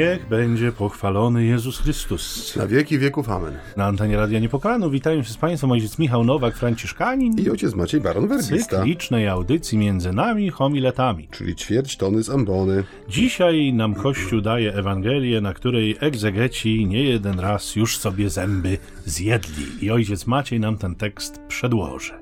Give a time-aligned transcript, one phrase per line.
[0.00, 2.56] Niech będzie pochwalony Jezus Chrystus.
[2.56, 3.54] Na wieki wieków amen.
[3.76, 7.38] Na antenie Radia Niepokalanu witają się z Państwem ojciec Michał Nowak, Franciszkanin.
[7.38, 8.76] I ojciec Maciej Baron Werbista.
[8.76, 11.28] Cyklicznej audycji między nami homiletami.
[11.30, 12.84] Czyli ćwierć tony z ambony.
[13.08, 19.66] Dzisiaj nam Kościół daje Ewangelię, na której egzegeci nie jeden raz już sobie zęby zjedli.
[19.80, 22.12] I ojciec Maciej nam ten tekst przedłoży.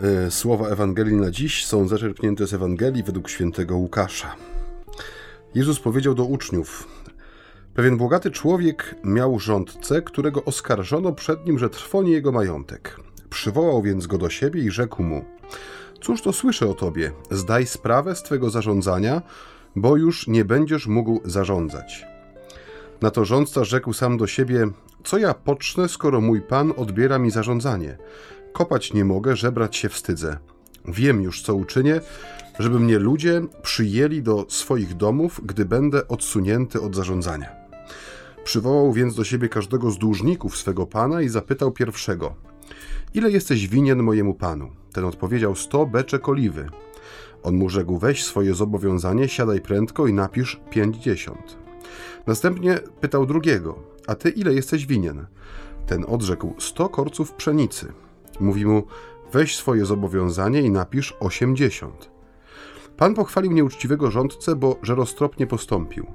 [0.00, 4.36] E, Słowa Ewangelii na dziś są zaczerpnięte z Ewangelii według świętego Łukasza.
[5.56, 6.88] Jezus powiedział do uczniów:
[7.74, 13.00] Pewien bogaty człowiek miał rządcę, którego oskarżono przed nim, że trwoni jego majątek.
[13.30, 15.24] Przywołał więc go do siebie i rzekł mu:
[16.00, 17.12] Cóż to słyszę o tobie?
[17.30, 19.22] Zdaj sprawę z twego zarządzania,
[19.76, 22.06] bo już nie będziesz mógł zarządzać.
[23.00, 24.68] Na to rządca rzekł sam do siebie:
[25.04, 27.96] Co ja pocznę, skoro mój pan odbiera mi zarządzanie?
[28.52, 30.38] Kopać nie mogę, żebrać się wstydzę.
[30.88, 32.00] Wiem już, co uczynię,
[32.58, 37.48] żeby mnie ludzie przyjęli do swoich domów, gdy będę odsunięty od zarządzania.
[38.44, 42.34] Przywołał więc do siebie każdego z dłużników swego pana i zapytał pierwszego:
[43.14, 44.70] Ile jesteś winien mojemu panu?
[44.92, 46.68] Ten odpowiedział: Sto beczek oliwy.
[47.42, 51.58] On mu rzekł: Weź swoje zobowiązanie, siadaj prędko i napisz pięćdziesiąt.
[52.26, 55.26] Następnie pytał drugiego: A ty ile jesteś winien?
[55.86, 57.92] Ten odrzekł: Sto korców pszenicy.
[58.40, 58.86] Mówi mu:
[59.32, 62.15] Weź swoje zobowiązanie i napisz osiemdziesiąt.
[62.96, 66.06] Pan pochwalił nieuczciwego rządcę, bo że roztropnie postąpił,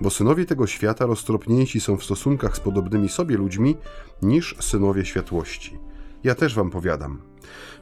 [0.00, 3.76] bo synowie tego świata roztropniejsi są w stosunkach z podobnymi sobie ludźmi
[4.22, 5.78] niż synowie światłości.
[6.24, 7.20] Ja też wam powiadam.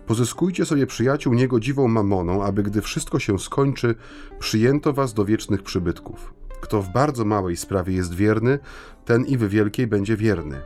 [0.07, 3.95] Pozyskujcie sobie przyjaciół niegodziwą mamoną, aby gdy wszystko się skończy,
[4.39, 6.35] przyjęto was do wiecznych przybytków.
[6.61, 8.59] Kto w bardzo małej sprawie jest wierny,
[9.05, 10.61] ten i w wielkiej będzie wierny.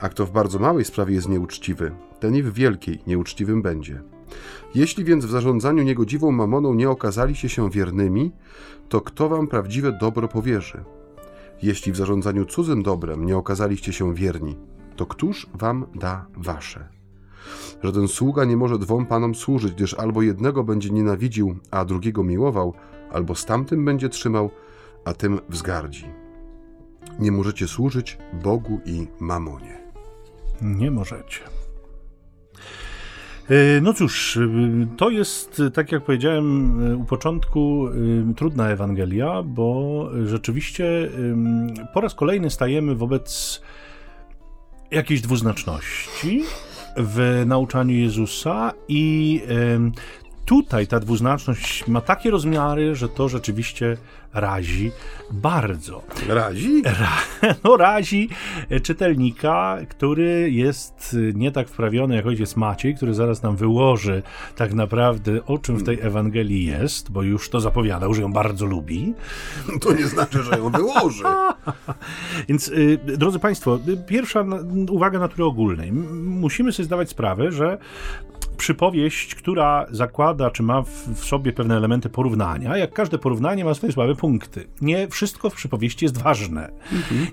[0.00, 4.13] A kto w bardzo małej sprawie jest nieuczciwy, ten i w wielkiej nieuczciwym będzie.
[4.74, 8.32] Jeśli więc w zarządzaniu niegodziwą mamoną nie okazaliście się wiernymi,
[8.88, 10.84] to kto wam prawdziwe dobro powierzy?
[11.62, 14.56] Jeśli w zarządzaniu cudzym dobrem nie okazaliście się wierni,
[14.96, 16.88] to któż wam da wasze?
[17.82, 22.74] Żaden sługa nie może dwom panom służyć, gdyż albo jednego będzie nienawidził, a drugiego miłował,
[23.12, 24.50] albo z tamtym będzie trzymał,
[25.04, 26.06] a tym wzgardzi.
[27.18, 29.78] Nie możecie służyć Bogu i mamonie.
[30.62, 31.53] Nie możecie.
[33.50, 34.40] E, No cóż, e,
[34.96, 37.88] to jest, e, tak jak powiedziałem u początku,
[38.36, 41.10] trudna Ewangelia, bo rzeczywiście
[41.94, 43.60] po raz kolejny stajemy wobec
[44.90, 46.42] jakiejś dwuznaczności
[46.96, 49.42] w nauczaniu Jezusa i
[50.44, 53.96] tutaj ta dwuznaczność ma takie rozmiary, że to rzeczywiście
[54.34, 54.92] razi
[55.30, 56.02] bardzo.
[56.28, 56.82] Razi?
[56.82, 58.28] Ra- no, razi
[58.82, 64.22] czytelnika, który jest nie tak wprawiony jak ojciec Maciej, który zaraz nam wyłoży
[64.56, 68.66] tak naprawdę o czym w tej Ewangelii jest, bo już to zapowiadał, że ją bardzo
[68.66, 69.14] lubi.
[69.80, 71.24] To nie znaczy, że ją wyłoży.
[72.48, 74.44] Więc, y, drodzy Państwo, y, pierwsza
[74.90, 75.92] uwaga natury ogólnej.
[75.92, 77.78] Musimy sobie zdawać sprawę, że
[78.56, 83.92] przypowieść, która zakłada, czy ma w, sobie pewne elementy porównania, jak każde porównanie ma swoje
[83.92, 84.68] słabe punkty.
[84.80, 86.70] Nie wszystko w przypowieści jest ważne.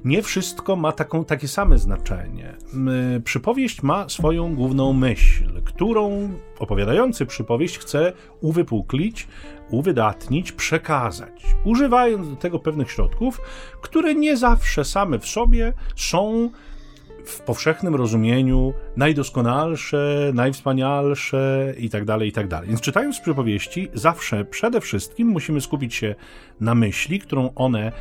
[0.06, 2.54] Nie wszystko ma taką, takie same znaczenie.
[3.24, 6.30] Przypowieść ma swoją główną myśl, którą
[6.60, 9.28] opowiadający przypowieść chce uwypuklić,
[9.70, 13.42] uwydatnić, przekazać, używając do tego pewnych środków,
[13.82, 16.50] które nie zawsze same w sobie są
[17.26, 22.48] w powszechnym rozumieniu najdoskonalsze, najwspanialsze i tak dalej, i tak.
[22.66, 26.16] Więc czytając przypowieści, zawsze przede wszystkim musimy skupić się
[26.60, 27.92] na myśli, którą one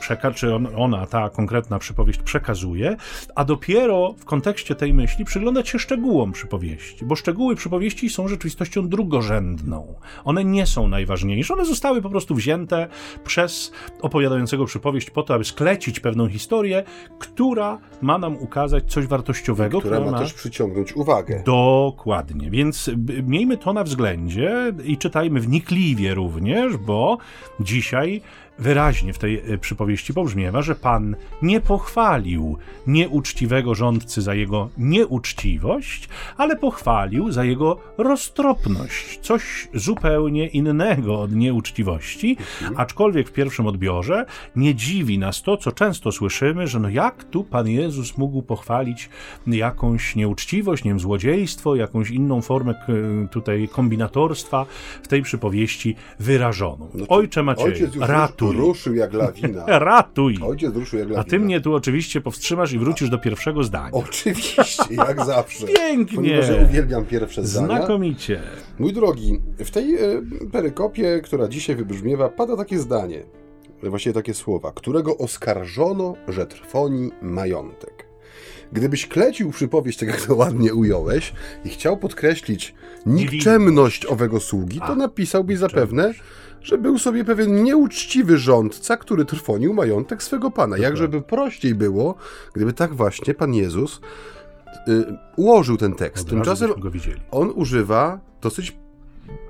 [0.00, 2.96] przeka- czy on, ona, ta konkretna przypowieść przekazuje,
[3.34, 8.88] a dopiero w kontekście tej myśli przyglądać się szczegółom przypowieści, bo szczegóły przypowieści są rzeczywistością
[8.88, 9.94] drugorzędną.
[10.24, 12.88] One nie są najważniejsze, one zostały po prostu wzięte
[13.24, 13.72] przez
[14.02, 16.84] opowiadającego przypowieść po to, aby sklecić pewną historię,
[17.18, 21.42] która ma nam ukazać coś wartościowego, Która ma też przyciągnąć uwagę.
[21.46, 27.18] Dokładnie, więc b- miejmy to na względzie i czytajmy wnikliwie również, bo
[27.60, 28.20] dzisiaj
[28.60, 36.08] wyraźnie w tej e, przypowieści pobrzmiewa, że Pan nie pochwalił nieuczciwego rządcy za jego nieuczciwość,
[36.36, 39.18] ale pochwalił za jego roztropność.
[39.22, 42.36] Coś zupełnie innego od nieuczciwości,
[42.76, 44.26] aczkolwiek w pierwszym odbiorze
[44.56, 49.08] nie dziwi nas to, co często słyszymy, że no jak tu Pan Jezus mógł pochwalić
[49.46, 52.74] jakąś nieuczciwość, nie wiem, złodziejstwo, jakąś inną formę
[53.30, 54.66] tutaj kombinatorstwa
[55.02, 56.88] w tej przypowieści wyrażoną.
[57.08, 57.96] Ojcze Macieju, już
[58.52, 58.66] ratuj.
[58.68, 59.64] ruszył jak lawina.
[59.78, 60.34] Ratuj!
[60.42, 61.30] Ojciec ruszył jak A lawina.
[61.30, 63.90] ty mnie tu oczywiście powstrzymasz i wrócisz do pierwszego zdania.
[63.92, 65.66] Oczywiście, jak zawsze.
[65.66, 66.16] Pięknie.
[66.16, 67.66] Ponieważ ja uwielbiam pierwsze zdania.
[67.76, 68.40] Znakomicie.
[68.78, 69.98] Mój drogi, w tej e,
[70.52, 73.22] perykopie, która dzisiaj wybrzmiewa, pada takie zdanie.
[73.82, 78.09] właśnie takie słowa, którego oskarżono, że trwoni majątek.
[78.72, 81.32] Gdybyś klecił przypowieść, tak jak to ładnie ująłeś,
[81.64, 82.74] i chciał podkreślić
[83.06, 86.14] nikczemność owego sługi, to napisałbyś zapewne,
[86.62, 90.78] że był sobie pewien nieuczciwy rządca, który trwonił majątek swego pana.
[90.78, 92.14] Jakżeby prościej było,
[92.52, 94.00] gdyby tak właśnie pan Jezus
[94.88, 95.04] y,
[95.36, 96.28] ułożył ten tekst.
[96.28, 96.70] Tymczasem
[97.30, 98.76] on używa dosyć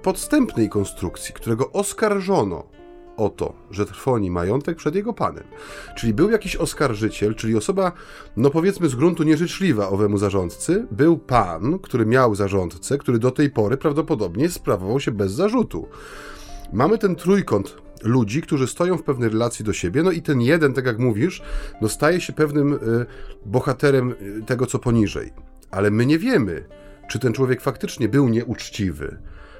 [0.02, 2.80] podstępnej konstrukcji, którego oskarżono
[3.20, 5.44] o to, że trwoni majątek przed jego panem.
[5.96, 7.93] Czyli był jakiś oskarżyciel, czyli osoba,
[8.37, 13.50] no powiedzmy z gruntu nieżyczliwa owemu zarządcy, był pan, który miał zarządcę, który do tej
[13.50, 15.88] pory prawdopodobnie sprawował się bez zarzutu.
[16.72, 20.72] Mamy ten trójkąt ludzi, którzy stoją w pewnej relacji do siebie, no i ten jeden,
[20.72, 21.43] tak jak mówisz,
[21.81, 22.78] no staje się pewnym y,
[23.46, 25.32] bohaterem y, tego, co poniżej.
[25.70, 26.64] Ale my nie wiemy,
[27.08, 29.19] czy ten człowiek faktycznie był nieuczciwy.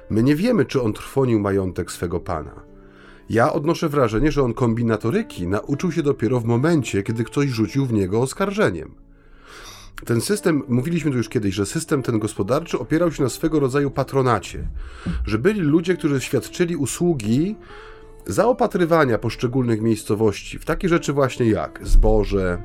[0.09, 2.70] My nie wiemy, czy on trwonił majątek swego pana.
[3.31, 7.93] Ja odnoszę wrażenie, że on kombinatoryki nauczył się dopiero w momencie, kiedy ktoś rzucił w
[7.93, 8.95] niego oskarżeniem.
[10.05, 13.91] Ten system, mówiliśmy tu już kiedyś, że system ten gospodarczy opierał się na swego rodzaju
[13.91, 14.67] patronacie,
[15.25, 17.55] że byli ludzie, którzy świadczyli usługi
[18.25, 22.63] zaopatrywania poszczególnych miejscowości w takie rzeczy właśnie jak zboże,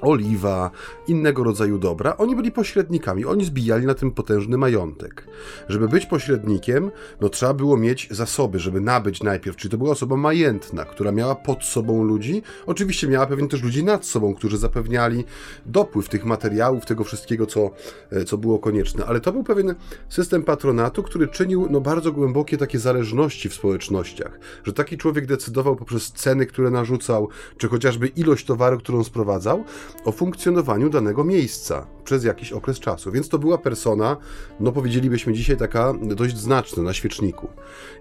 [0.00, 0.70] oliwa,
[1.08, 5.26] innego rodzaju dobra, oni byli pośrednikami, oni zbijali na tym potężny majątek.
[5.68, 6.90] Żeby być pośrednikiem,
[7.20, 11.34] no trzeba było mieć zasoby, żeby nabyć najpierw, czyli to była osoba majętna, która miała
[11.34, 15.24] pod sobą ludzi, oczywiście miała pewnie też ludzi nad sobą, którzy zapewniali
[15.66, 17.70] dopływ tych materiałów, tego wszystkiego, co,
[18.10, 19.74] e, co było konieczne, ale to był pewien
[20.08, 25.76] system patronatu, który czynił no, bardzo głębokie takie zależności w społecznościach, że taki człowiek decydował
[25.76, 27.28] poprzez ceny, które narzucał,
[27.58, 29.64] czy chociażby ilość towaru, którą sprowadzał,
[30.04, 33.12] o funkcjonowaniu danego miejsca przez jakiś okres czasu.
[33.12, 34.16] Więc to była persona,
[34.60, 37.48] no powiedzielibyśmy dzisiaj taka dość znaczna na świeczniku.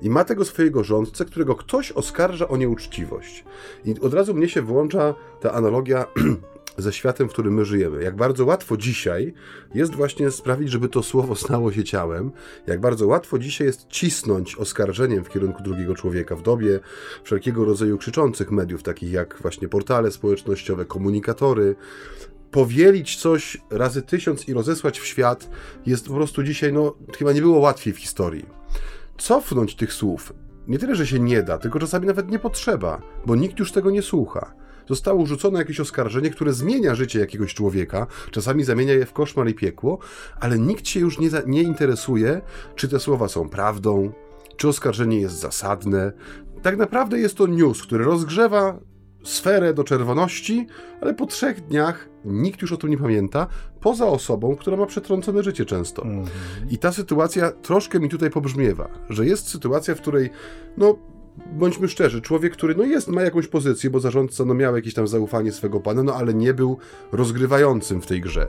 [0.01, 3.43] I ma tego swojego rządcę, którego ktoś oskarża o nieuczciwość.
[3.85, 6.05] I od razu mnie się włącza ta analogia
[6.81, 8.03] ze światem, w którym my żyjemy.
[8.03, 9.33] Jak bardzo łatwo dzisiaj
[9.73, 12.31] jest właśnie sprawić, żeby to słowo stało się ciałem,
[12.67, 16.79] jak bardzo łatwo dzisiaj jest cisnąć oskarżeniem w kierunku drugiego człowieka w dobie
[17.23, 21.75] wszelkiego rodzaju krzyczących mediów, takich jak właśnie portale społecznościowe, komunikatory.
[22.51, 25.49] Powielić coś razy tysiąc i rozesłać w świat
[25.85, 28.45] jest po prostu dzisiaj, no, chyba nie było łatwiej w historii.
[29.17, 30.33] Cofnąć tych słów
[30.67, 33.91] nie tyle, że się nie da, tylko czasami nawet nie potrzeba, bo nikt już tego
[33.91, 34.53] nie słucha
[34.89, 39.53] zostało rzucone jakieś oskarżenie, które zmienia życie jakiegoś człowieka, czasami zamienia je w koszmar i
[39.53, 39.99] piekło,
[40.39, 42.41] ale nikt się już nie, nie interesuje,
[42.75, 44.11] czy te słowa są prawdą,
[44.57, 46.11] czy oskarżenie jest zasadne.
[46.61, 48.79] Tak naprawdę jest to news, który rozgrzewa
[49.23, 50.67] sferę do czerwoności,
[51.01, 53.47] ale po trzech dniach nikt już o tym nie pamięta,
[53.81, 56.03] poza osobą, która ma przetrącone życie często.
[56.03, 56.25] Mm.
[56.69, 60.29] I ta sytuacja troszkę mi tutaj pobrzmiewa, że jest sytuacja, w której
[60.77, 60.97] no
[61.51, 65.07] bądźmy szczerzy, człowiek, który no jest, ma jakąś pozycję, bo zarządca no miał jakieś tam
[65.07, 66.77] zaufanie swego pana, no ale nie był
[67.11, 68.47] rozgrywającym w tej grze.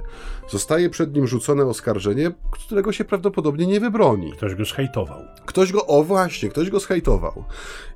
[0.49, 4.33] Zostaje przed nim rzucone oskarżenie, którego się prawdopodobnie nie wybroni.
[4.33, 5.23] Ktoś go zhejtował.
[5.47, 7.45] Ktoś go, o właśnie, ktoś go zhejtował.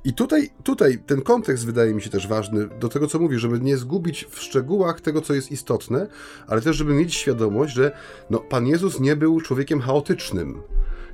[0.03, 3.59] I tutaj, tutaj ten kontekst wydaje mi się też ważny do tego, co mówi, żeby
[3.59, 6.07] nie zgubić w szczegółach tego, co jest istotne,
[6.47, 7.91] ale też, żeby mieć świadomość, że
[8.29, 10.61] no, Pan Jezus nie był człowiekiem chaotycznym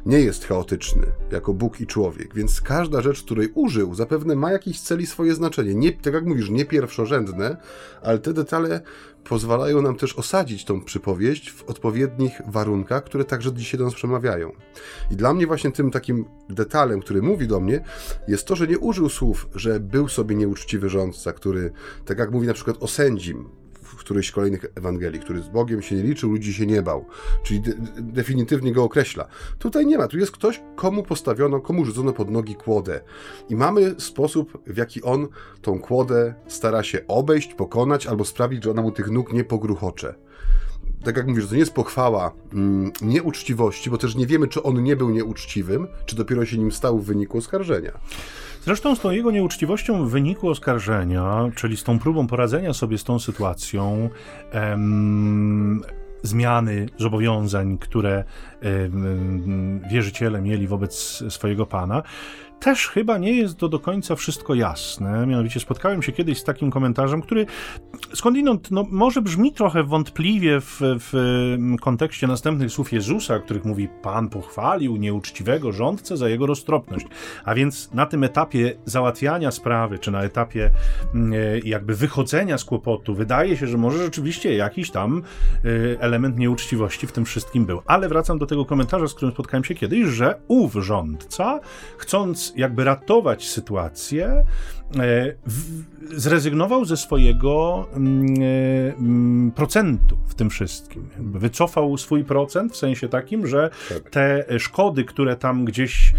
[0.05, 4.81] nie jest chaotyczny jako Bóg i człowiek, więc każda rzecz, której użył, zapewne ma jakiś
[4.81, 5.75] cel i swoje znaczenie.
[5.75, 7.58] Nie, tak jak mówisz, nie pierwszorzędne,
[8.01, 8.81] ale te detale
[9.24, 14.51] pozwalają nam też osadzić tą przypowieść w odpowiednich warunkach, które także dzisiaj do nas przemawiają.
[15.12, 17.84] I dla mnie właśnie tym takim detalem, który mówi do mnie,
[18.27, 21.72] jest to, że nie użył słów, że był sobie nieuczciwy rządca, który,
[22.05, 23.61] tak jak mówi na przykład o sędzim,
[23.96, 27.06] którejś z kolejnych Ewangelii, który z Bogiem się nie liczył, ludzi się nie bał,
[27.44, 29.28] czyli de definitywnie go określa.
[29.60, 33.02] Tutaj nie ma, tu jest ktoś, komu postawiono, komu rzucono pod nogi kłodę.
[33.50, 35.28] I mamy sposób, w jaki on
[35.62, 40.16] tą kłodę stara się obejść, pokonać albo sprawić, że ona mu tych nóg nie pogruchocze
[41.04, 44.84] tak jak mówisz, to nie jest pochwała mm, nieuczciwości, bo też nie wiemy, czy on
[44.84, 47.92] nie był nieuczciwym, czy dopiero się nim stał w wyniku oskarżenia.
[48.63, 53.20] Zresztą z tą jego nieuczciwością wyniku oskarżenia, czyli z tą próbą poradzenia sobie z tą
[53.20, 54.10] sytuacją,
[54.51, 55.82] em,
[56.24, 58.24] zmiany zobowiązań, które
[58.62, 62.03] em, wierzyciele mieli wobec swojego pana,
[62.62, 65.27] też chyba nie jest to do końca wszystko jasne.
[65.27, 67.46] Mianowicie spotkałem się kiedyś z takim komentarzem, który
[68.13, 71.13] skądinąd no, może brzmi trochę wątpliwie w, w
[71.82, 77.06] kontekście następnych słów Jezusa, których mówi Pan pochwalił nieuczciwego rządcę za jego roztropność.
[77.46, 80.70] A więc na tym etapie załatwiania sprawy, czy na etapie
[81.13, 85.24] mm, e, jakby wychodzenia z kłopotu, wydaje się, że może rzeczywiście jakiś tam
[85.65, 87.82] e, element nieuczciwości w tym wszystkim był.
[87.86, 91.60] Ale wracam do tego komentarza, z którym spotkałem się kiedyś, że ów rządca,
[91.98, 94.46] chcąc jakby ratować sytuację,
[95.00, 95.34] E,
[96.16, 101.10] zrezygnował ze swojego mm, e, mm, procentu w tym wszystkim.
[101.20, 104.10] Wycofał swój procent w sensie takim, że tak.
[104.10, 106.14] te szkody, które tam gdzieś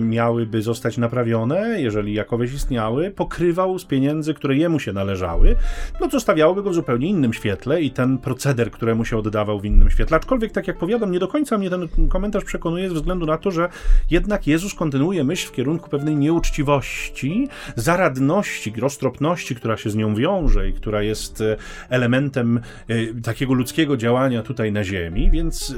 [0.00, 5.56] miałyby zostać naprawione, jeżeli jakoweś istniały, pokrywał z pieniędzy, które jemu się należały,
[6.00, 9.64] no co stawiałoby go w zupełnie innym świetle i ten proceder, któremu się oddawał w
[9.64, 10.16] innym świetle.
[10.16, 13.50] Aczkolwiek, tak jak powiadam, nie do końca mnie ten komentarz przekonuje ze względu na to,
[13.50, 13.68] że
[14.10, 20.68] jednak Jezus kontynuuje myśl w kierunku pewnej nieuczciwości, zaradności, roztropności, która się z nią wiąże
[20.68, 21.56] i która jest e,
[21.88, 25.74] elementem e, takiego ludzkiego działania tutaj na Ziemi, więc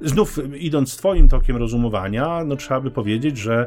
[0.00, 3.66] e, znów idąc Twoim tokiem rozumowania, no trzeba by powiedzieć, że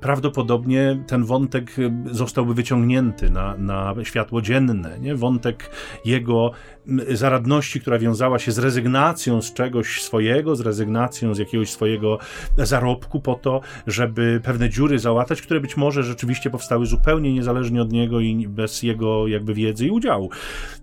[0.00, 1.76] prawdopodobnie ten wątek
[2.10, 5.14] zostałby wyciągnięty na, na światło dzienne, nie?
[5.14, 5.70] wątek
[6.04, 6.50] jego
[7.08, 12.18] zaradności, która wiązała się z rezygnacją z czegoś swojego, z rezygnacją z jakiegoś swojego
[12.58, 17.92] zarobku po to, żeby pewne dziury załatać, które być może rzeczywiście powstały zupełnie niezależnie od
[17.92, 20.30] niego i bez jego jakby wiedzy i udziału.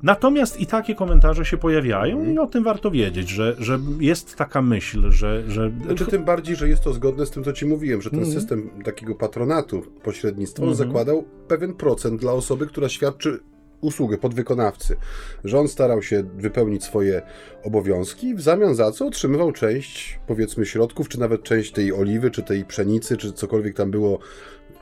[0.04, 4.62] Natomiast i takie komentarze się pojawiają i o tym warto wiedzieć, że, że jest taka
[4.62, 5.44] myśl, że...
[5.48, 5.72] że...
[5.86, 8.32] Znaczy, tym bardziej, że jest to zgodne z tym, co ci mówiłem, że ten mm.
[8.32, 10.78] system takiego patronatu, pośrednictwa, mm -hmm.
[10.78, 13.40] zakładał pewien procent dla osoby, która świadczy
[13.82, 14.96] usługę podwykonawcy,
[15.44, 17.22] że on starał się wypełnić swoje
[17.64, 22.44] obowiązki, w zamian za co otrzymywał część, powiedzmy, środków, czy nawet część tej oliwy, czy
[22.44, 24.20] tej pszenicy, czy cokolwiek tam było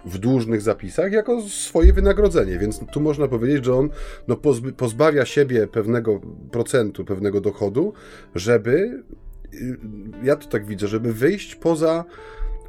[0.07, 2.57] w dłużnych zapisach, jako swoje wynagrodzenie.
[2.59, 3.89] Więc tu można powiedzieć, że on
[4.27, 4.37] no,
[4.77, 6.21] pozbawia siebie pewnego
[6.51, 7.93] procentu, pewnego dochodu,
[8.35, 9.03] żeby
[9.53, 9.77] y,
[10.23, 12.05] ja to tak widzę, żeby wyjść poza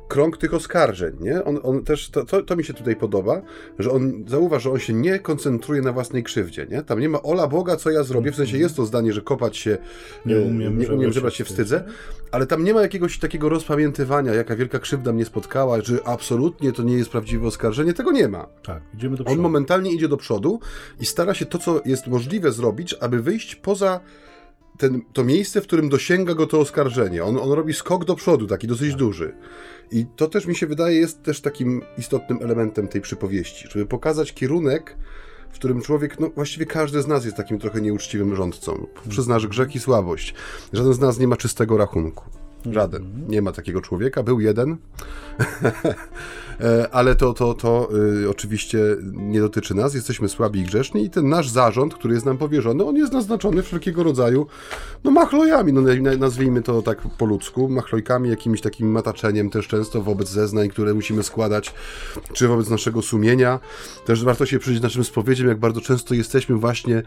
[0.09, 1.45] krąg tych oskarżeń, nie?
[1.45, 3.43] On, on też, to, to, to, mi się tutaj podoba,
[3.79, 6.83] że on, zauważ, że on się nie koncentruje na własnej krzywdzie, nie?
[6.83, 9.57] Tam nie ma ola Boga, co ja zrobię, w sensie jest to zdanie, że kopać
[9.57, 9.79] się,
[10.27, 11.85] nie e, umiem, nie umiem żebrać się wstydzę,
[12.31, 16.83] ale tam nie ma jakiegoś takiego rozpamiętywania, jaka wielka krzywda mnie spotkała, że absolutnie to
[16.83, 18.47] nie jest prawdziwe oskarżenie, tego nie ma.
[18.63, 19.41] Tak, idziemy do przodu.
[19.41, 20.61] On momentalnie idzie do przodu
[21.01, 24.01] i stara się to, co jest możliwe zrobić, aby wyjść poza
[24.79, 27.25] ten, to miejsce, w którym dosięga go to oskarżenie.
[27.25, 28.99] On, on robi skok do przodu, taki dosyć tak.
[28.99, 29.35] duży.
[29.91, 34.35] I to też mi się wydaje jest też takim istotnym elementem tej przypowieści, żeby pokazać
[34.35, 34.97] kierunek,
[35.51, 38.87] w którym człowiek, no właściwie każdy z nas jest takim trochę nieuczciwym rządcą.
[39.09, 40.35] Przyznasz grzech i słabość.
[40.73, 42.38] Żaden z nas nie ma czystego rachunku.
[42.75, 43.03] Żaden.
[43.03, 43.31] Mhm.
[43.31, 44.23] Nie ma takiego człowieka.
[44.23, 44.77] Był jeden.
[46.61, 47.89] E, ale to, to, to
[48.23, 48.79] y, oczywiście
[49.13, 52.85] nie dotyczy nas, jesteśmy słabi i grzeszni i ten nasz zarząd, który jest nam powierzony,
[52.85, 54.47] on jest naznaczony wszelkiego rodzaju
[55.05, 55.81] no machlojami, no
[56.19, 61.23] nazwijmy to tak po ludzku, machlojkami, jakimś takim mataczeniem też często wobec zeznań, które musimy
[61.23, 61.75] składać,
[62.33, 63.61] czy wobec naszego sumienia.
[64.07, 67.03] Też warto się przyjrzeć naszym spowiedziom, jak bardzo często jesteśmy właśnie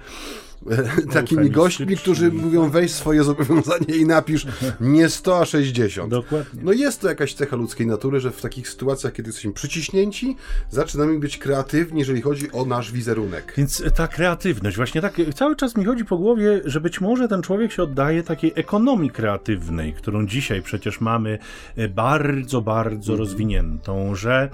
[1.14, 4.48] takimi gośćmi, którzy mówią weź swoje zobowiązanie i napisz
[4.82, 6.12] nie 100, a 60.
[6.12, 6.62] Dokładnie.
[6.64, 10.36] No jest to jakaś cecha ludzkiej natury, że w takich sytuacjach, kiedy jesteśmy przyciśnięci,
[10.70, 13.54] zaczynamy być kreatywni, jeżeli chodzi o nasz wizerunek.
[13.58, 17.42] Więc ta kreatywność, właśnie tak cały czas mi chodzi po głowie, że być może ten
[17.42, 21.40] człowiek się oddaje takiej ekonomii kreatywnej, którą dzisiaj przecież mamy
[21.76, 24.50] e, bardzo, bardzo rozwiniętą, że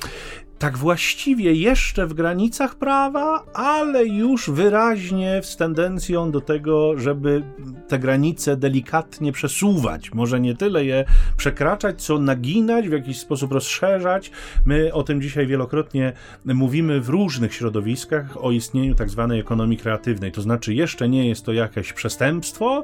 [0.59, 7.43] tak właściwie jeszcze w granicach prawa, ale już wyraźnie z tendencją do tego, żeby
[7.87, 10.13] te granice delikatnie przesuwać.
[10.13, 11.05] Może nie tyle je
[11.37, 14.31] przekraczać, co naginać, w jakiś sposób rozszerzać.
[14.65, 16.13] My o tym dzisiaj wielokrotnie
[16.45, 20.31] mówimy w różnych środowiskach o istnieniu tak zwanej ekonomii kreatywnej.
[20.31, 22.83] To znaczy, jeszcze nie jest to jakieś przestępstwo,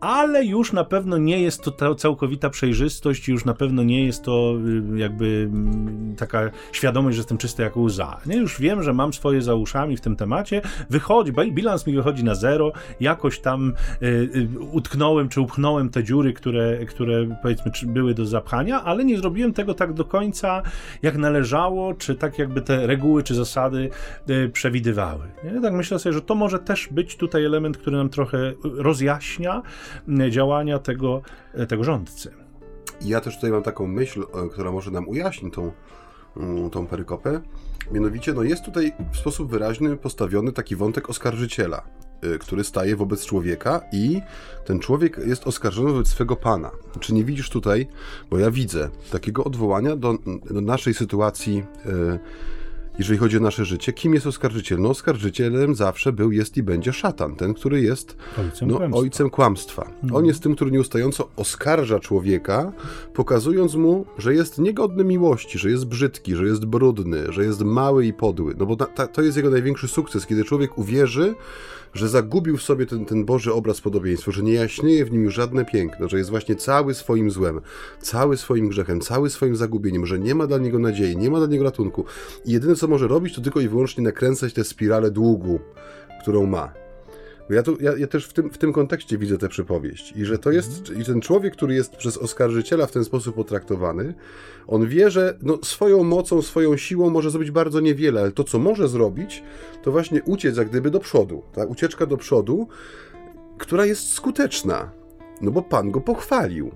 [0.00, 4.54] ale już na pewno nie jest to całkowita przejrzystość, już na pewno nie jest to
[4.94, 8.20] y, jakby mm, taka świadomość, świadomość, że jestem czysty jak łza.
[8.26, 8.36] Nie?
[8.36, 12.34] Już wiem, że mam swoje za uszami w tym temacie, wychodzi, bilans mi wychodzi na
[12.34, 18.26] zero, jakoś tam y, y, utknąłem czy upchnąłem te dziury, które, które powiedzmy były do
[18.26, 20.62] zapchania, ale nie zrobiłem tego tak do końca,
[21.02, 23.90] jak należało, czy tak jakby te reguły czy zasady
[24.30, 25.24] y, przewidywały.
[25.44, 25.60] Nie?
[25.60, 29.62] Tak myślę sobie, że to może też być tutaj element, który nam trochę rozjaśnia
[30.08, 31.22] y, działania tego,
[31.68, 32.30] tego rządcy.
[33.02, 35.72] Ja też tutaj mam taką myśl, która może nam ujaśni tą
[36.72, 37.40] tą perykopę.
[37.92, 41.82] Mianowicie, no jest tutaj w sposób wyraźny postawiony taki wątek oskarżyciela,
[42.24, 44.20] y, który staje wobec człowieka i
[44.64, 46.70] ten człowiek jest oskarżony wobec swego pana.
[47.00, 47.86] Czy nie widzisz tutaj,
[48.30, 50.14] bo ja widzę takiego odwołania do,
[50.50, 52.18] do naszej sytuacji yy,
[52.98, 54.80] jeżeli chodzi o nasze życie, kim jest oskarżyciel?
[54.80, 59.00] No, oskarżycielem zawsze był, jest i będzie szatan, ten, który jest ojcem, no, kłamstwa.
[59.00, 59.84] ojcem kłamstwa.
[59.84, 60.14] Hmm.
[60.14, 62.72] On jest tym, który nieustająco oskarża człowieka,
[63.14, 68.06] pokazując mu, że jest niegodny miłości, że jest brzydki, że jest brudny, że jest mały
[68.06, 68.54] i podły.
[68.58, 71.34] No bo ta, to jest jego największy sukces, kiedy człowiek uwierzy,
[71.94, 75.34] że zagubił w sobie ten, ten Boży obraz podobieństwo, że nie jaśnieje w nim już
[75.34, 77.60] żadne piękno, że jest właśnie cały swoim złem,
[78.00, 81.46] cały swoim grzechem, cały swoim zagubieniem, że nie ma dla niego nadziei, nie ma dla
[81.46, 82.04] niego ratunku.
[82.44, 85.60] I jedyne, co może robić, to tylko i wyłącznie nakręcać tę spiralę długu,
[86.22, 86.87] którą ma.
[87.50, 90.12] Ja, tu, ja, ja, też w tym, w tym kontekście widzę tę przypowieść.
[90.16, 94.14] I że to jest, i ten człowiek, który jest przez oskarżyciela w ten sposób potraktowany,
[94.66, 98.58] on wie, że no, swoją mocą, swoją siłą może zrobić bardzo niewiele, ale to, co
[98.58, 99.42] może zrobić,
[99.82, 101.42] to właśnie uciec jak gdyby do przodu.
[101.52, 102.68] Ta ucieczka do przodu,
[103.58, 104.90] która jest skuteczna.
[105.40, 106.70] No bo Pan go pochwalił.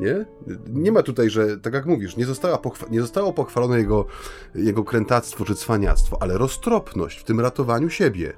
[0.00, 0.24] Nie?
[0.68, 4.06] nie ma tutaj, że tak jak mówisz, nie, została pochwa- nie zostało pochwalone jego,
[4.54, 8.32] jego krętactwo czy cwaniactwo, ale roztropność w tym ratowaniu siebie.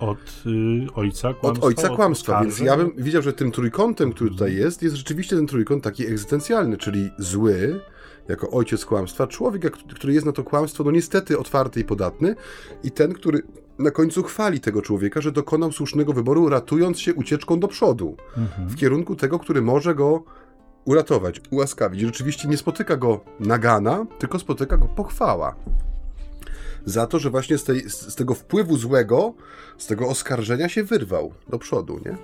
[0.00, 1.48] Od y, ojca kłamstwa.
[1.48, 4.96] Od ojca kłamstwa, od więc ja bym widział, że tym trójkątem, który tutaj jest, jest
[4.96, 7.80] rzeczywiście ten trójkąt taki egzystencjalny, czyli zły,
[8.28, 12.34] jako ojciec kłamstwa, człowiek, który jest na to kłamstwo, no niestety otwarty i podatny,
[12.84, 13.42] i ten, który
[13.78, 18.68] na końcu chwali tego człowieka, że dokonał słusznego wyboru, ratując się ucieczką do przodu, mhm.
[18.68, 20.24] w kierunku tego, który może go
[20.84, 22.00] uratować, ułaskawić.
[22.00, 25.54] Rzeczywiście nie spotyka go nagana, tylko spotyka go pochwała
[26.88, 29.34] za to, że właśnie z, tej, z, tego wpływu złego,
[29.78, 32.16] z tego oskarżenia się wyrwał do przodu, nie?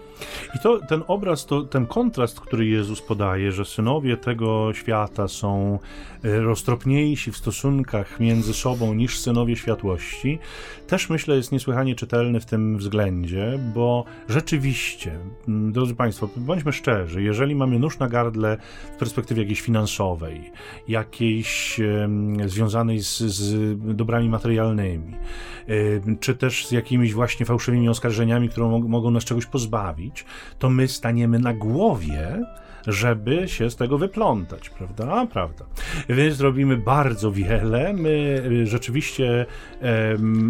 [0.55, 5.79] I to ten obraz, to ten kontrast, który Jezus podaje, że synowie tego świata są
[6.25, 10.39] e, roztropniejsi w stosunkach między sobą niż synowie światłości,
[10.87, 15.19] też myślę jest niesłychanie czytelny w tym względzie, bo rzeczywiście,
[15.49, 18.57] drodzy Państwo, bądźmy szczerzy, jeżeli mamy nóż na gardle
[18.95, 20.53] w perspektywie jakiejś finansowej,
[20.89, 21.81] jakiejś
[22.47, 29.11] związanej z, z dobrami materialnymi, um, czy też z jakimiś właśnie fałszywymi oskarżeniami, które mogą
[29.11, 30.25] nas czegoś pozbawić,
[30.59, 32.45] to my staniemy na głowie,
[32.87, 35.27] żeby się z tego wyplątać, prawda?
[35.33, 35.65] Prawda.
[36.09, 37.93] Więc robimy bardzo wiele.
[37.93, 39.47] My y, rzeczywiście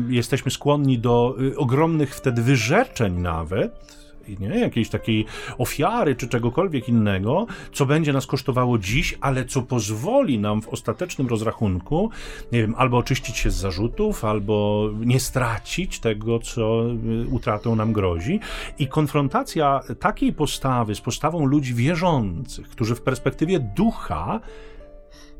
[0.08, 4.58] jesteśmy skłonni do y, ogromnych wtedy wyrzeczeń nawet, nie?
[4.60, 5.24] jakiejś takiej
[5.58, 11.28] ofiary czy czegokolwiek innego, co będzie nas kosztowało dziś, ale co pozwoli nam w ostatecznym
[11.28, 12.10] rozrachunku,
[12.52, 16.84] nie wiem, albo oczyścić się z zarzutów, albo nie stracić tego, co
[17.24, 18.40] y, utratą nam grozi.
[18.78, 24.40] I konfrontacja takiej postawy z postawą ludzi wierzących, którzy w perspektywie ducha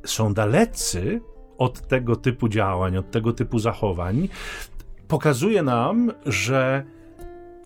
[0.04, 1.20] są dalecy
[1.58, 4.28] od tego typu działań, od tego typu zachowań,
[5.08, 6.84] pokazuje nam, że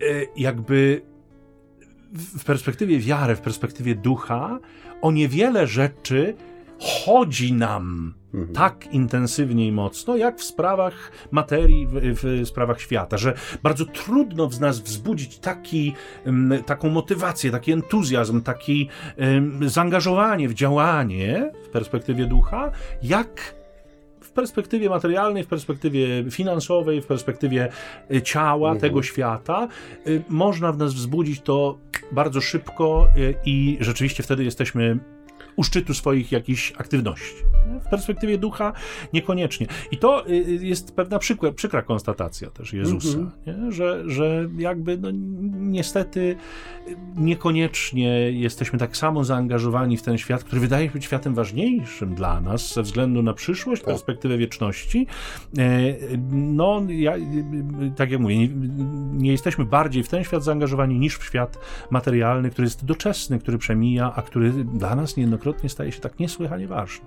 [0.03, 1.03] y, jakby
[2.13, 4.59] w perspektywie wiary, w perspektywie ducha,
[5.03, 6.35] o niewiele rzeczy
[7.05, 8.55] chodzi nam mhm.
[8.55, 11.93] tak intensywnie i mocno, jak w sprawach materii, w,
[12.23, 15.95] w, sprawach świata, że bardzo trudno w nas wzbudzić taki,
[16.67, 18.73] taką motywację, taki entuzjazm, takie
[19.17, 22.71] um, zaangażowanie w działanie w perspektywie ducha,
[23.03, 23.58] jak
[24.39, 27.69] perspektywie materialnej, w perspektywie finansowej, w perspektywie
[28.11, 28.81] y, ciała mhm.
[28.81, 29.69] tego świata,
[30.07, 31.79] y, można w nas wzbudzić to
[32.13, 34.99] bardzo szybko y, i rzeczywiście wtedy jesteśmy
[35.59, 37.43] u szczytu swoich jakichś aktywności.
[37.87, 38.73] W perspektywie ducha
[39.13, 39.67] niekoniecznie.
[39.91, 43.73] I to y, y, jest pewna przykra, przykra konstatacja też Jezusa, mm -hmm.
[43.73, 45.09] że, że jakby no,
[45.53, 46.37] niestety
[47.17, 52.41] niekoniecznie jesteśmy tak samo zaangażowani w ten świat, który wydaje się być światem ważniejszym dla
[52.41, 53.95] nas ze względu na przyszłość, tak.
[53.95, 55.07] perspektywę wieczności.
[55.59, 55.95] E,
[56.33, 57.15] no, ja,
[57.97, 58.49] tak jak mówię, nie,
[59.13, 61.59] nie jesteśmy bardziej w ten świat zaangażowani niż w świat
[61.91, 66.19] materialny, który jest doczesny, który przemija, a który dla nas niejednokrotnie wielokrotnie staje się tak
[66.19, 67.07] niesłychanie ważne.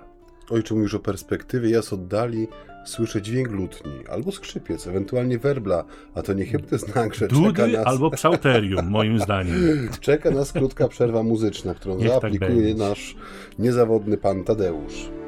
[0.50, 2.48] Ojcze mówisz o perspektywie, ja z oddali
[2.86, 7.86] słyszę dźwięk lutni, albo skrzypiec, ewentualnie werbla, a to niechybny znak, że Dudy czeka nas...
[7.86, 9.56] albo psauterium, moim zdaniem.
[10.00, 13.16] czeka nas krótka przerwa muzyczna, którą Niech tak zaaplikuje tak nasz
[13.58, 15.21] niezawodny pan Tadeusz.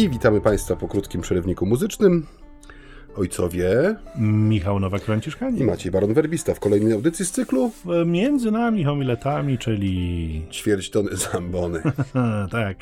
[0.00, 2.26] I witamy Państwa po krótkim przerywniku muzycznym.
[3.16, 7.70] Ojcowie Michał Nowak-Franciszkanin i Maciej Baron-Werbista w kolejnej audycji z cyklu
[8.06, 10.42] Między nami homiletami, czyli...
[10.50, 11.82] Ćwierć tony zambony.
[12.50, 12.76] tak.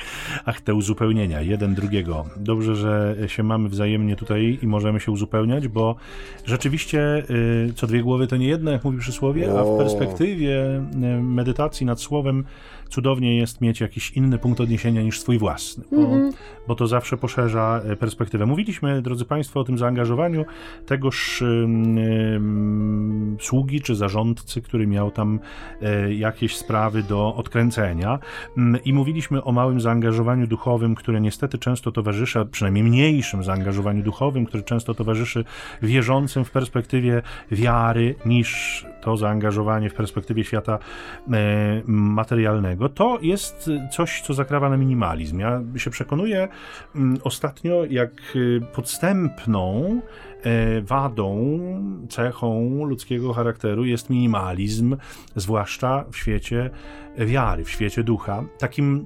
[0.45, 2.25] Ach, te uzupełnienia, jeden drugiego.
[2.37, 5.95] Dobrze, że się mamy wzajemnie tutaj i możemy się uzupełniać, bo
[6.45, 7.23] rzeczywiście
[7.69, 9.77] y, co dwie głowy to nie jedno, jak mówi przysłowie, a w O.
[9.77, 10.81] perspektywie
[11.19, 12.45] y, medytacji nad słowem
[12.89, 16.07] cudownie jest mieć jakiś inny punkt odniesienia niż swój własny, bo,
[16.67, 18.45] bo to zawsze poszerza e, perspektywę.
[18.45, 20.45] Mówiliśmy, drodzy Państwo, o tym zaangażowaniu
[20.85, 21.43] tegoż
[23.39, 25.39] sługi czy zarządcy, który miał tam
[25.81, 28.19] e, jakieś sprawy do odkręcenia
[28.85, 34.63] i mówiliśmy o małym zaangażowaniu duchowym, które niestety często towarzyszy, przynajmniej mniejszym zaangażowaniu duchowym, które
[34.63, 35.45] często towarzyszy
[35.81, 37.21] wierzącym w perspektywie
[37.51, 40.79] wiary niż to zaangażowanie w perspektywie świata
[41.31, 45.39] e, materialnego, to jest coś, co zakrawa na minimalizm.
[45.39, 46.47] Ja się przekonuję
[46.95, 50.01] mm, ostatnio, jak y, podstępną
[50.43, 51.59] e, wadą,
[52.09, 54.97] cechą ludzkiego charakteru jest minimalizm,
[55.35, 56.69] zwłaszcza w świecie
[57.17, 58.43] wiary, w świecie ducha.
[58.57, 59.05] Takim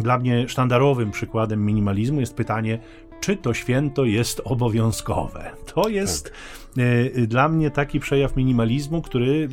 [0.00, 2.78] dla mnie sztandarowym przykładem minimalizmu jest pytanie,
[3.20, 5.50] czy to święto jest obowiązkowe.
[5.74, 6.63] To jest e,
[7.26, 9.48] dla mnie taki przejaw minimalizmu, który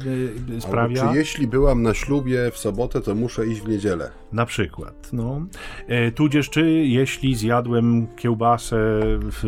[0.58, 1.02] e, sprawia.
[1.02, 4.12] Albo czy jeśli byłam na ślubie w sobotę, to muszę iść w niedzielę.
[4.32, 5.10] Na przykład.
[5.14, 5.46] No.
[5.88, 9.44] E, tudzież czy jeśli zjadłem kiełbasę w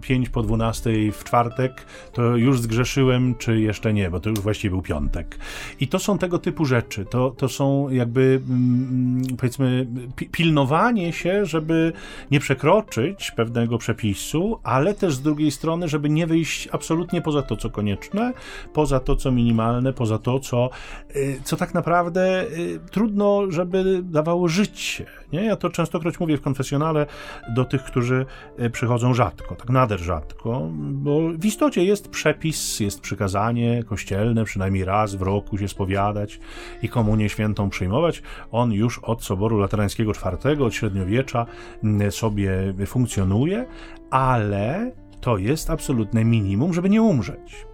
[0.00, 4.70] 5 po 12 w czwartek, to już zgrzeszyłem, czy jeszcze nie, bo to już właściwie
[4.70, 5.38] był piątek.
[5.80, 7.04] I to są tego typu rzeczy.
[7.04, 11.92] To, to są jakby mm, powiedzmy pi- pilnowanie się, żeby
[12.30, 16.81] nie przekroczyć pewnego przepisu, ale też z drugiej strony, żeby nie wyjść absolutnie
[17.24, 18.32] poza to, co konieczne,
[18.72, 20.70] poza to, co minimalne, poza to, co,
[21.16, 25.06] y, co tak naprawdę y, trudno, żeby dawało życie.
[25.32, 25.44] Nie?
[25.44, 27.06] Ja to częstokroć mówię w konfesjonale
[27.54, 28.26] do tych, którzy
[28.60, 34.84] y, przychodzą rzadko, tak nader rzadko, bo w istocie jest przepis, jest przykazanie kościelne, przynajmniej
[34.84, 36.40] raz w roku się spowiadać
[36.82, 38.22] i komunię świętą przyjmować.
[38.50, 41.46] On już od Soboru Laterańskiego IV, od średniowiecza
[42.10, 43.66] sobie funkcjonuje,
[44.10, 47.66] ale to jest absolutne minimum, żeby nie umrzeć.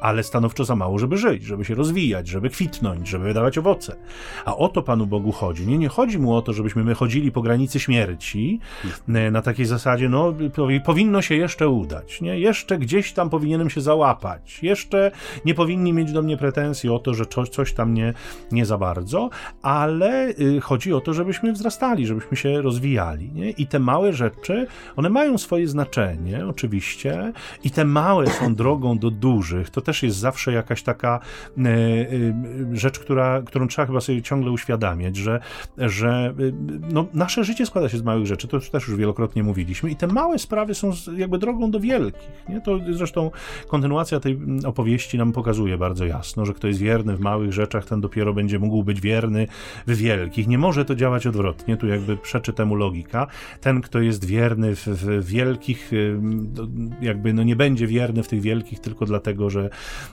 [0.00, 3.96] Ale stanowczo za mało, żeby żyć, żeby się rozwijać, żeby kwitnąć, żeby wydawać owoce.
[4.44, 5.66] A o to Panu Bogu chodzi.
[5.66, 8.60] Nie, nie chodzi mu o to, żebyśmy my chodzili po granicy śmierci
[9.08, 12.38] e, na takiej zasadzie, no powi- powinno się jeszcze udać, nie?
[12.40, 14.62] Jeszcze gdzieś tam powinienem się załapać.
[14.62, 15.10] Jeszcze
[15.44, 18.14] nie powinni mieć do mnie pretensji o to, że coś, coś tam nie,
[18.52, 19.30] nie za bardzo,
[19.62, 23.50] ale y, chodzi o to, żebyśmy wzrastali, żebyśmy się rozwijali, nie?
[23.50, 27.32] I te małe rzeczy, one mają swoje znaczenie, oczywiście,
[27.64, 29.41] i te małe są drogą do dużych.
[29.72, 31.20] To też jest zawsze jakaś taka
[31.58, 32.06] e, e,
[32.72, 35.40] rzecz, która, którą trzeba chyba sobie ciągle uświadamiać, że,
[35.78, 36.32] że e,
[36.92, 40.06] no, nasze życie składa się z małych rzeczy, to też już wielokrotnie mówiliśmy, i te
[40.06, 42.44] małe sprawy są jakby drogą do wielkich.
[42.48, 42.60] Nie?
[42.60, 43.30] To zresztą
[43.68, 48.00] kontynuacja tej opowieści nam pokazuje bardzo jasno, że kto jest wierny w małych rzeczach, ten
[48.00, 49.46] dopiero będzie mógł być wierny
[49.86, 50.48] w wielkich.
[50.48, 53.26] Nie może to działać odwrotnie, tu jakby przeczy temu logika.
[53.60, 55.90] Ten, kto jest wierny w, w wielkich,
[57.00, 59.70] jakby no nie będzie wierny w tych wielkich tylko dlatego, że,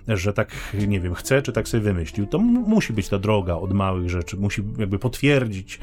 [0.08, 0.52] że tak,
[0.88, 2.28] nie wiem, chce, czy tak sobie wymyślił.
[2.28, 5.80] To musi być ta droga od małych rzeczy, musi jakby potwierdzić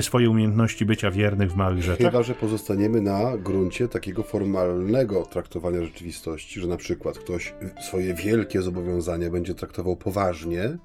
[0.00, 2.06] swoje umiejętności bycia wiernych w małych rzeczach.
[2.06, 7.54] Chyba, że pozostaniemy na gruncie takiego formalnego traktowania rzeczywistości, że na przykład ktoś
[7.88, 10.78] swoje wielkie zobowiązania będzie traktował poważnie,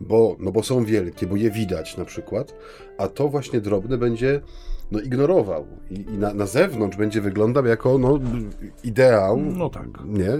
[0.00, 2.54] bo, no bo są wielkie, bo je widać na przykład,
[2.98, 4.40] a to właśnie drobne będzie
[4.92, 8.18] no, ignorował i, i na, na zewnątrz będzie wyglądał jako no,
[8.84, 9.86] ideał, No tak.
[10.06, 10.30] nie?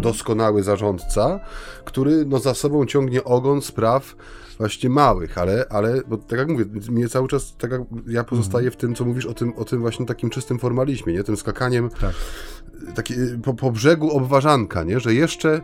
[0.00, 1.40] doskonały zarządca,
[1.84, 4.16] który no, za sobą ciągnie ogon spraw
[4.58, 8.70] właśnie małych, ale, ale bo tak jak mówię, mnie cały czas, tak jak ja pozostaję
[8.70, 11.24] w tym, co mówisz o tym, o tym właśnie takim czystym formalizmie, nie?
[11.24, 12.14] Tym skakaniem Tak.
[12.94, 15.00] taki, po, po brzegu obważanka, nie?
[15.00, 15.60] Że jeszcze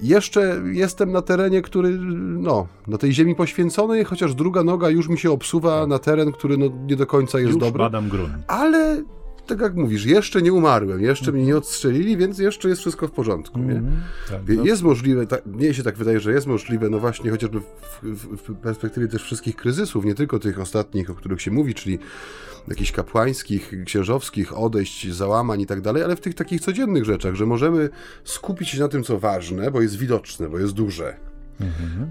[0.00, 5.18] jeszcze jestem na terenie, który, no, na tej ziemi poświęconej, chociaż druga noga już mi
[5.18, 7.78] się obsuwa na teren, który no, nie do końca jest Już dobry.
[7.78, 8.32] badam grunt.
[8.46, 9.02] Ale
[9.46, 13.10] tak jak mówisz, jeszcze nie umarłem, jeszcze mnie nie odstrzelili, więc jeszcze jest wszystko w
[13.10, 13.58] porządku.
[13.58, 13.82] Nie?
[14.28, 14.64] Tak, no.
[14.64, 18.48] Jest możliwe, tak, mnie się tak wydaje, że jest możliwe, no właśnie chociażby w, w,
[18.48, 21.98] w perspektywie też wszystkich kryzysów, nie tylko tych ostatnich, o których się mówi, czyli
[22.70, 27.46] jakichś kapłańskich, księżowskich odejść, załamań i tak dalej, ale w tych takich codziennych rzeczach, że
[27.46, 27.88] możemy
[28.24, 31.27] skupić się na tym, co ważne, bo jest widoczne, bo jest duże.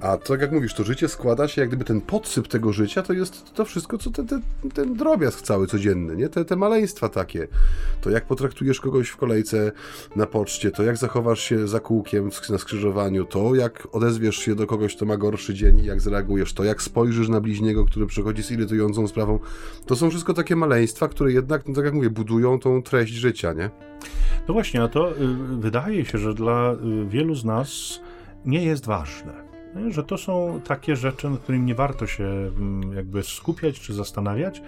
[0.01, 3.01] A to, tak jak mówisz, to życie składa się, jak gdyby ten podsyp tego życia,
[3.01, 4.27] to jest to wszystko, co ten,
[4.73, 6.29] ten, drobiazg cały codzienny, nie?
[6.29, 7.47] Te, te maleństwa takie.
[8.01, 9.71] To jak potraktujesz kogoś w kolejce
[10.15, 14.67] na poczcie, to jak zachowasz się za kółkiem na skrzyżowaniu, to jak odezwiesz się do
[14.67, 18.51] kogoś, kto ma gorszy dzień jak zareagujesz, to jak spojrzysz na bliźniego, który przychodzi z
[18.51, 19.39] irytującą sprawą.
[19.86, 23.53] To są wszystko takie maleństwa, które jednak, no tak jak mówię, budują tą treść życia,
[23.53, 23.69] nie?
[24.47, 25.15] No właśnie, a to y,
[25.60, 27.99] wydaje się, że dla y, wielu z nas
[28.47, 29.33] nie jest ważne.
[29.89, 34.62] Że to są takie rzeczy, nad którymi nie warto się mm, jakby skupiać czy zastanawiać,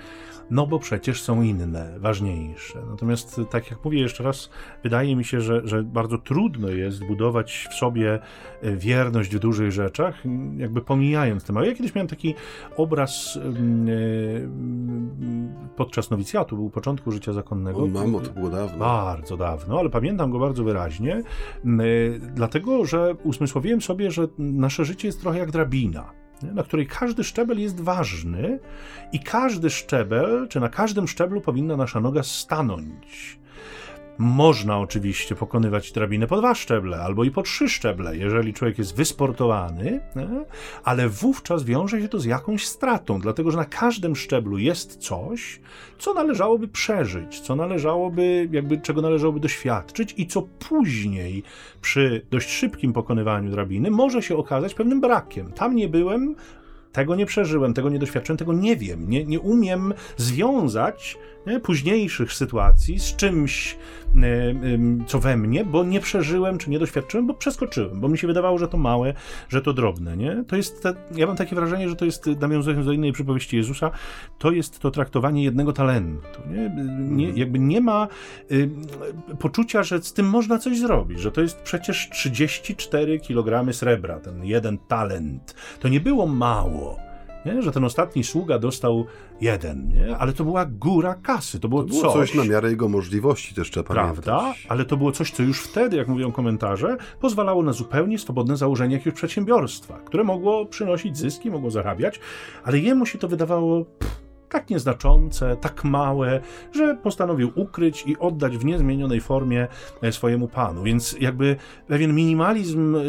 [0.52, 2.80] no bo przecież są inne, ważniejsze.
[2.90, 4.50] Natomiast, tak jak mówię jeszcze raz,
[4.84, 8.20] wydaje mi się, że, że bardzo trudno jest budować w sobie
[8.62, 10.24] e, wierność w dużych rzeczach,
[10.58, 11.66] jakby pomijając temat.
[11.66, 12.36] Ja kiedyś miałem taki
[12.78, 17.84] obraz mm, e, podczas nowicjatu, był początku życia zakonnego.
[17.84, 18.80] O mamo, to było dawno.
[18.80, 21.24] Bardzo dawno, ale pamiętam go bardzo wyraźnie,
[22.36, 27.60] dlatego, że usmysłowiłem sobie, że nasze życie jest trochę jak drabina na której każdy szczebel
[27.60, 28.60] jest ważny
[29.12, 33.40] i każdy szczebel, czy na każdym szczeblu powinna nasza noga stanąć.
[34.22, 38.96] Można oczywiście pokonywać drabinę po dwa szczeble albo i po trzy szczeble, jeżeli człowiek jest
[38.96, 40.00] wysportowany,
[40.84, 45.60] ale wówczas wiąże się to z jakąś stratą, dlatego że na każdym szczeblu jest coś,
[46.00, 51.44] co należałoby przeżyć, co należałoby, jakby czego należałoby doświadczyć i co później
[51.82, 55.52] przy dość szybkim pokonywaniu drabiny może się okazać pewnym brakiem.
[55.52, 56.36] Tam nie byłem,
[56.92, 59.10] tego nie przeżyłem, tego nie doświadczyłem, tego nie wiem.
[59.10, 63.78] Nie, nie umiem związać nie, późniejszych sytuacji z czymś,
[65.08, 68.58] co we mnie, bo nie przeżyłem, czy nie doświadczyłem, bo przeskoczyłem, bo mi się wydawało,
[68.58, 69.14] że to małe,
[69.50, 70.44] że to drobne, nie?
[70.48, 73.92] To jest, te, ja mam takie wrażenie, że to jest, nawiązując do innej przypowieści Jezusa,
[74.38, 76.70] to jest to traktowanie jednego talentu, nie?
[77.00, 77.38] nie mhm.
[77.38, 78.08] jakby nie ma
[78.52, 78.70] y,
[79.40, 84.46] poczucia, że z tym można coś zrobić, że to jest przecież 34 kg srebra, ten
[84.46, 85.56] jeden talent.
[85.80, 87.09] To nie było mało
[87.46, 87.62] nie?
[87.62, 89.06] że ten ostatni sługa dostał
[89.42, 90.18] jeden, nie?
[90.18, 93.56] ale to była góra kasy, to było, to było coś, coś na miarę jego możliwości
[93.56, 94.66] też trzeba Prawda, pamiętać.
[94.70, 98.96] ale to było coś, co już wtedy, jak mówią komentarze, pozwalało na zupełnie swobodne założenie
[98.96, 102.20] jakiegoś przedsiębiorstwa, które mogło przynosić zyski, mogło zarabiać,
[102.64, 103.86] ale jemu się to wydawało...
[103.86, 109.68] Pff, tak nieznaczące, tak małe, że postanowił ukryć i oddać w niezmienionej formie
[110.02, 110.84] e, swojemu panu.
[110.84, 111.56] Więc jakby
[111.88, 113.00] pewien minimalizm e,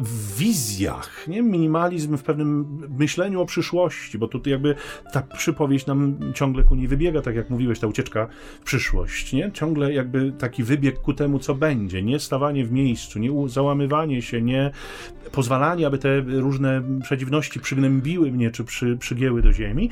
[0.00, 1.42] w wizjach, nie?
[1.42, 2.66] minimalizm w pewnym
[2.98, 4.74] myśleniu o przyszłości, bo tutaj jakby
[5.12, 8.28] ta przypowieść nam ciągle ku niej wybiega, tak jak mówiłeś, ta ucieczka
[8.60, 9.52] w przyszłość, nie?
[9.52, 14.42] Ciągle jakby taki wybieg ku temu, co będzie, nie stawanie w miejscu, nie załamywanie się,
[14.42, 14.70] nie
[15.32, 19.90] pozwalanie, aby te różne przedziwności przygnębiły mnie, czy przy, przygięły do ziemi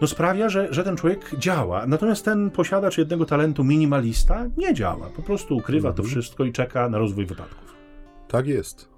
[0.00, 1.86] no sprawia, że, że ten człowiek działa.
[1.86, 5.10] Natomiast ten posiadacz jednego talentu minimalista nie działa.
[5.16, 6.08] Po prostu ukrywa to mhm.
[6.08, 7.74] wszystko i czeka na rozwój wypadków.
[8.28, 8.97] Tak jest.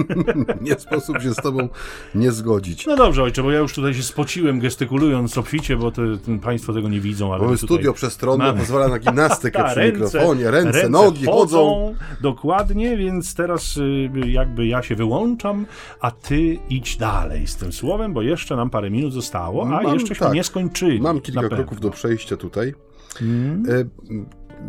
[0.60, 1.68] nie sposób się z tobą
[2.14, 2.86] nie zgodzić.
[2.86, 6.02] No dobrze, ojcze, bo ja już tutaj się spociłem gestykulując obficie, bo to,
[6.42, 7.34] państwo tego nie widzą.
[7.34, 8.58] Ale Mamy studio przestronne, mamy...
[8.58, 11.94] pozwala na gimnastykę Ta, przy ręce, mikrofonie, ręce, ręce nogi chodzą, chodzą.
[12.20, 15.66] Dokładnie, więc teraz y, jakby ja się wyłączam,
[16.00, 19.94] a ty idź dalej z tym słowem, bo jeszcze nam parę minut zostało, a Mam,
[19.94, 21.00] jeszcze tak, nie skończyli.
[21.00, 22.74] Mam kilka kroków do przejścia tutaj.
[23.18, 23.62] Hmm.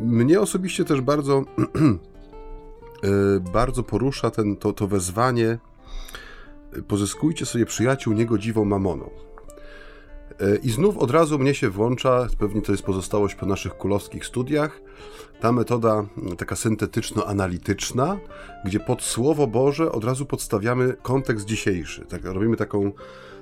[0.01, 1.43] Mnie osobiście też bardzo
[3.53, 5.57] bardzo porusza ten, to, to wezwanie
[6.87, 9.09] pozyskujcie sobie przyjaciół niegodziwą mamoną.
[10.39, 14.25] E, I znów od razu mnie się włącza, pewnie to jest pozostałość po naszych kulowskich
[14.25, 14.81] studiach,
[15.39, 16.05] ta metoda
[16.37, 18.17] taka syntetyczno-analityczna,
[18.65, 22.05] gdzie pod Słowo Boże od razu podstawiamy kontekst dzisiejszy.
[22.05, 22.91] Tak, robimy taką,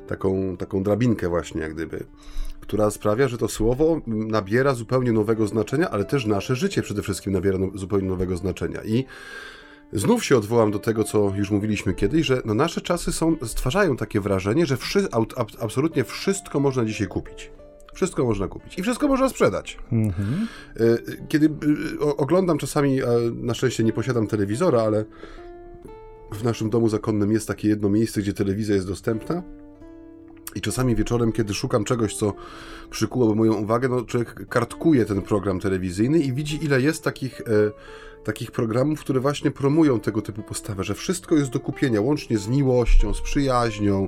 [0.08, 2.06] taką, taką drabinkę właśnie, jak gdyby
[2.72, 7.34] która sprawia, że to słowo nabiera zupełnie nowego znaczenia, ale też nasze życie przede wszystkim
[7.34, 8.84] nabiera no, zupełnie nowego znaczenia.
[8.84, 9.06] I
[9.94, 13.98] znów się odwołam do tego, co już mówiliśmy kiedyś, że no nasze czasy są, stwarzają
[13.98, 15.08] takie wrażenie, że wszy,
[15.60, 17.52] absolutnie wszystko można dzisiaj kupić.
[17.94, 19.78] Wszystko można kupić i wszystko można sprzedać.
[19.92, 20.48] Mhm.
[20.80, 21.46] E, kiedy
[22.02, 23.00] e, oglądam czasami,
[23.34, 25.06] na szczęście nie posiadam telewizora, ale
[26.32, 29.44] w naszym domu zakonnym jest takie jedno miejsce, gdzie telewizja jest dostępna
[30.56, 32.34] i czasami wieczorem, kiedy szukam czegoś, co
[32.90, 37.44] przykułoby moją uwagę, no człowiek kartkuje ten program telewizyjny i widzi, ile jest takich, e,
[38.24, 42.48] takich programów, które właśnie promują tego typu postawę, że wszystko jest do kupienia, łącznie z
[42.48, 44.08] miłością, z przyjaźnią,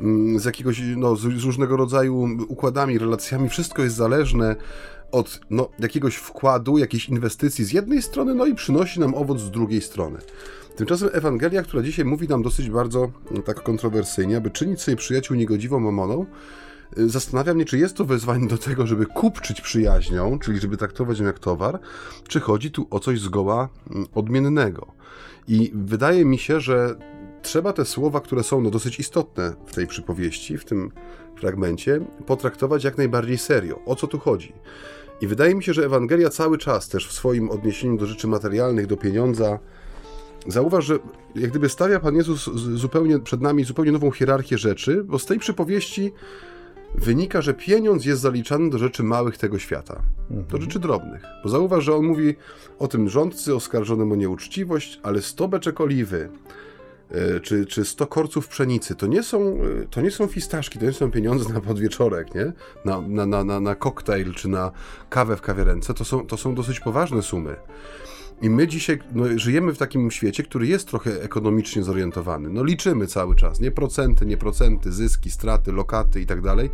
[0.00, 4.56] mm, z jakiegoś, no, z, z różnego rodzaju układami, relacjami, wszystko jest zależne
[5.12, 9.50] od no, jakiegoś wkładu, jakiejś inwestycji z jednej strony, no i przynosi nam owoc z
[9.50, 10.18] drugiej strony.
[10.76, 15.36] Tymczasem Ewangelia, która dzisiaj mówi nam dosyć bardzo no, tak kontrowersyjnie, aby czynić sobie przyjaciół
[15.36, 16.26] niegodziwą mamoną,
[16.98, 21.18] y, zastanawia mnie, czy jest to wezwanie do tego, żeby kupczyć przyjaźnią, czyli żeby traktować
[21.18, 21.80] ją jak towar,
[22.28, 24.86] czy chodzi tu o coś zgoła mm, odmiennego.
[25.48, 26.96] I wydaje mi się, że
[27.42, 30.92] trzeba te słowa, które są no, dosyć istotne w tej przypowieści, w tym
[31.36, 33.80] fragmencie, potraktować jak najbardziej serio.
[33.86, 34.52] O co tu chodzi?
[35.20, 38.86] I wydaje mi się, że Ewangelia cały czas też w swoim odniesieniu do rzeczy materialnych,
[38.86, 39.58] do pieniądza,
[40.46, 40.98] zauważ, że
[41.34, 45.38] jak gdyby stawia Pan Jezus zupełnie przed nami zupełnie nową hierarchię rzeczy, bo z tej
[45.38, 46.12] przypowieści
[46.94, 50.62] wynika, że pieniądz jest zaliczany do rzeczy małych tego świata, do mhm.
[50.62, 51.22] rzeczy drobnych.
[51.42, 52.34] Bo zauważ, że on mówi
[52.78, 56.28] o tym rządcy oskarżonym o nieuczciwość, ale sto beczek oliwy,
[57.10, 59.40] e, czy, czy 100 korców pszenicy, to nie, są,
[59.82, 62.52] e, to nie są fistaszki, to nie są pieniądze na podwieczorek, nie?
[62.84, 64.72] Na, na, na, na, na koktajl czy na
[65.10, 67.56] kawę w kawiarence, to są, to są dosyć poważne sumy.
[68.42, 72.48] I my dzisiaj no, żyjemy w takim świecie, który jest trochę ekonomicznie zorientowany.
[72.48, 76.70] No liczymy cały czas, nie procenty, nie procenty, zyski, straty, lokaty i tak dalej.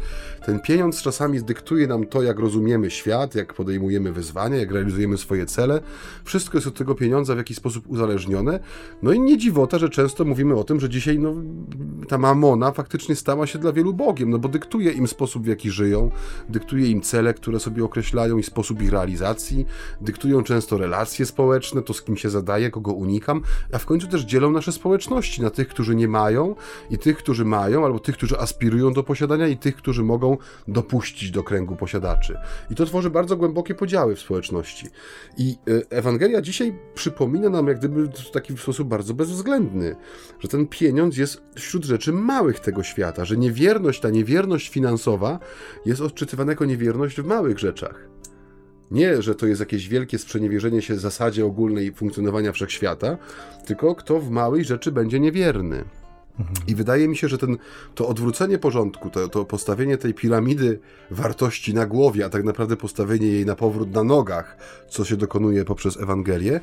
[0.47, 5.47] Ten pieniądz czasami dyktuje nam to, jak rozumiemy świat, jak podejmujemy wyzwania, jak realizujemy swoje
[5.47, 5.81] cele.
[6.25, 8.61] Wszystko jest od tego pieniądza w jakiś sposób uzależnione.
[9.03, 11.35] No i nie dziwota, że często mówimy o tym, że dzisiaj no,
[12.09, 15.71] ta mamona faktycznie stała się dla wielu Bogiem, no bo dyktuje im sposób, w jaki
[15.71, 16.11] żyją,
[16.49, 19.67] dyktuje im cele, które sobie określają i sposób ich realizacji,
[20.01, 23.43] dyktują często relacje społeczne, społeczne, to z kim się zadaję, kogo unikam,
[23.73, 26.55] a w końcu też dzielą nasze społeczności na tych, którzy nie mają
[26.91, 30.37] i tych, którzy mają, albo tych, którzy aspirują do posiadania i tych, którzy mogą
[30.69, 32.39] dopuścić do kręgu posiadaczy.
[32.71, 34.87] I to tworzy bardzo głębokie podziały w społeczności.
[35.39, 39.97] I e, Ewangelia dzisiaj przypomina nam, jak gdyby w taki sposób bardzo bezwzględny,
[40.41, 45.39] że ten pieniądz jest wśród rzeczy małych tego świata, że niewierność, ta niewierność finansowa
[45.87, 48.16] jest odczytywana jako niewierność w małych rzeczach.
[48.91, 53.19] Nie, że to jest jakieś wielkie sprzeniewierzenie się zasadzie ogólnej funkcjonowania wszechświata,
[53.67, 55.85] tylko kto w małej rzeczy będzie niewierny.
[56.67, 57.57] I wydaje mi się, że ten,
[57.95, 60.79] to odwrócenie porządku, to, to postawienie tej piramidy
[61.11, 64.57] wartości na głowie, a tak naprawdę postawienie jej na powrót na nogach,
[64.89, 66.61] co się dokonuje poprzez Ewangelię,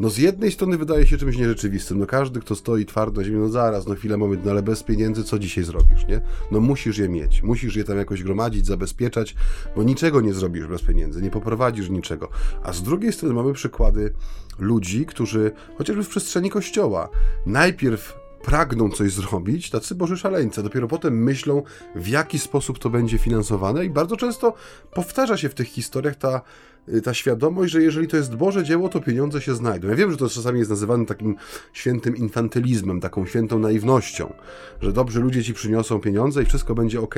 [0.00, 1.98] no z jednej strony wydaje się czymś nierzeczywistym.
[1.98, 4.82] No każdy, kto stoi twardo na ziemi, no zaraz, no chwilę, moment, no ale bez
[4.82, 6.20] pieniędzy co dzisiaj zrobisz, nie?
[6.50, 9.34] No musisz je mieć, musisz je tam jakoś gromadzić, zabezpieczać,
[9.76, 12.28] bo niczego nie zrobisz bez pieniędzy, nie poprowadzisz niczego.
[12.62, 14.12] A z drugiej strony mamy przykłady
[14.58, 17.08] ludzi, którzy, chociażby w przestrzeni kościoła,
[17.46, 21.62] najpierw pragną coś zrobić, tacy boży szaleńcy, dopiero potem myślą,
[21.94, 24.54] w jaki sposób to będzie finansowane i bardzo często
[24.94, 26.42] powtarza się w tych historiach ta,
[26.88, 29.88] y, ta świadomość, że jeżeli to jest Boże dzieło, to pieniądze się znajdą.
[29.88, 31.36] Ja wiem, że to czasami jest nazywane takim
[31.72, 34.32] świętym infantylizmem, taką świętą naiwnością,
[34.80, 37.14] że dobrzy ludzie ci przyniosą pieniądze i wszystko będzie ok.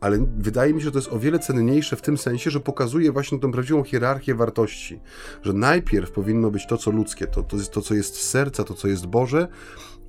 [0.00, 3.12] Ale wydaje mi się, że to jest o wiele cenniejsze w tym sensie, że pokazuje
[3.12, 5.00] właśnie tą prawdziwą hierarchię wartości,
[5.42, 8.74] że najpierw powinno być to, co ludzkie, to, to jest to, co jest serca, to,
[8.74, 9.48] co jest Boże,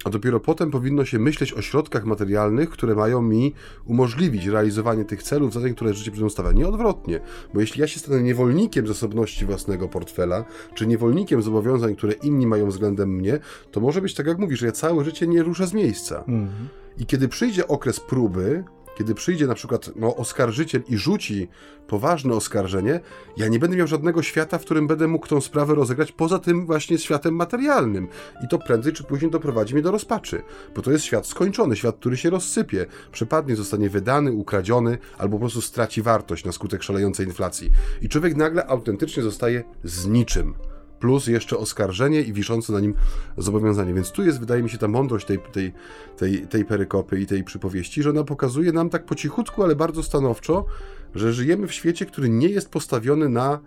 [0.05, 3.53] a dopiero potem powinno się myśleć o środkach materialnych, które mają mi
[3.85, 6.51] umożliwić realizowanie tych celów, zadań, które życie przed stawia.
[6.51, 7.19] Nie odwrotnie,
[7.53, 12.67] bo jeśli ja się stanę niewolnikiem zasobności własnego portfela, czy niewolnikiem zobowiązań, które inni mają
[12.67, 13.39] względem mnie,
[13.71, 16.19] to może być tak, jak mówisz, że ja całe życie nie ruszę z miejsca.
[16.19, 16.67] Mhm.
[16.97, 18.63] I kiedy przyjdzie okres próby,
[18.97, 21.47] kiedy przyjdzie na przykład no, oskarżyciel i rzuci
[21.87, 22.99] poważne oskarżenie,
[23.37, 26.65] ja nie będę miał żadnego świata, w którym będę mógł tą sprawę rozegrać poza tym
[26.65, 28.07] właśnie światem materialnym.
[28.43, 30.41] I to prędzej czy później doprowadzi mnie do rozpaczy,
[30.75, 35.39] bo to jest świat skończony, świat, który się rozsypie, przepadnie, zostanie wydany, ukradziony, albo po
[35.39, 37.71] prostu straci wartość na skutek szalejącej inflacji.
[38.01, 40.53] I człowiek nagle autentycznie zostaje z niczym
[41.03, 42.93] plus jeszcze oskarżenie i wiszące na nim
[43.37, 43.93] zobowiązanie.
[43.93, 45.73] Więc tu jest, wydaje mi się, ta mądrość tej, tej,
[46.17, 50.03] tej, tej perykopy i tej przypowieści, że ona pokazuje nam tak po cichutku, ale bardzo
[50.03, 50.65] stanowczo,
[51.15, 53.59] że żyjemy w świecie, który nie jest postawiony na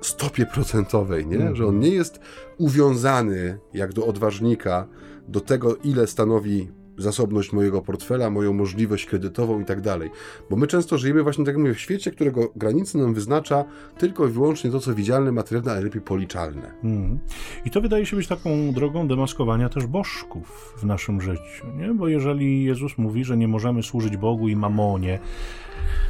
[0.00, 1.36] stopie procentowej, nie?
[1.36, 1.56] Mm.
[1.56, 2.20] że on nie jest
[2.58, 4.86] uwiązany jak do odważnika
[5.28, 6.68] do tego, ile stanowi
[7.02, 10.10] zasobność mojego portfela, moją możliwość kredytową i tak dalej.
[10.50, 13.64] Bo my często żyjemy właśnie tak jak mówię, w świecie, którego granicy nam wyznacza
[13.98, 16.72] tylko i wyłącznie to, co widzialne, materialne, a najlepiej policzalne.
[16.84, 17.18] Mm.
[17.64, 21.94] I to wydaje się być taką drogą demaskowania też bożków w naszym życiu, nie?
[21.94, 25.18] Bo jeżeli Jezus mówi, że nie możemy służyć Bogu i mamonie,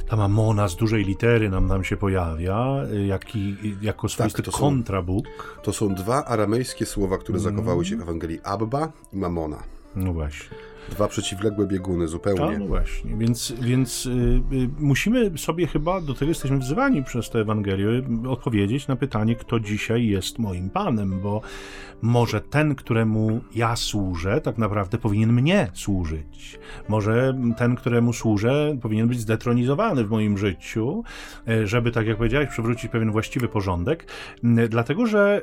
[0.09, 2.77] ta mamona z dużej litery nam, nam się pojawia,
[3.07, 5.27] jak i, jako tak, swoisty tak, to kontrabóg.
[5.27, 7.51] Są, to są dwa aramejskie słowa, które mm.
[7.51, 8.41] zachowały się w Ewangelii.
[8.45, 9.63] Abba i mamona.
[9.97, 10.70] No właśnie.
[10.89, 12.57] Dwa przeciwległe bieguny, zupełnie.
[12.57, 14.11] A, no właśnie, więc, więc y,
[14.53, 19.61] y, musimy sobie chyba, do tego jesteśmy wzywani przez tę Ewangelię, odpowiedzieć na pytanie, kto
[19.61, 21.41] dzisiaj jest moim Panem, bo
[22.03, 26.59] może ten, któremu ja służę, tak naprawdę powinien mnie służyć.
[26.89, 31.05] Może ten, któremu służę, powinien być zdetronizowany w moim życiu,
[31.49, 34.07] y, żeby, tak jak powiedziałeś, przywrócić pewien właściwy porządek,
[34.69, 35.43] dlatego że,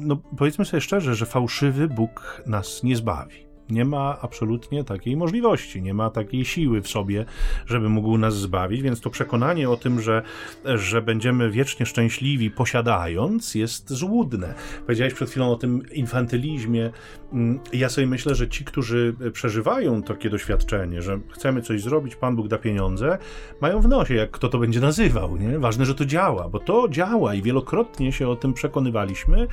[0.00, 5.82] no, powiedzmy sobie szczerze, że fałszywy Bóg nas nie zbawi Nie ma absolutnie takiej możliwości,
[5.82, 7.24] nie ma takiej siły w sobie,
[7.66, 10.22] żeby mógł nas zbawić, więc to przekonanie o tym, że,
[10.64, 14.54] że będziemy wiecznie szczęśliwi posiadając, jest złudne.
[14.86, 16.90] Powiedziałeś przed chwilą o tym infantylizmie.
[17.34, 22.36] Mm, ja sobie myślę, że ci, którzy przeżywają takie doświadczenie, że chcemy coś zrobić, Pan
[22.36, 23.18] Bóg da pieniądze,
[23.60, 25.36] mają w nosie, jak kto to będzie nazywał.
[25.36, 25.58] Nie?
[25.58, 29.46] Ważne, że to działa, bo to działa i wielokrotnie się o tym przekonywaliśmy.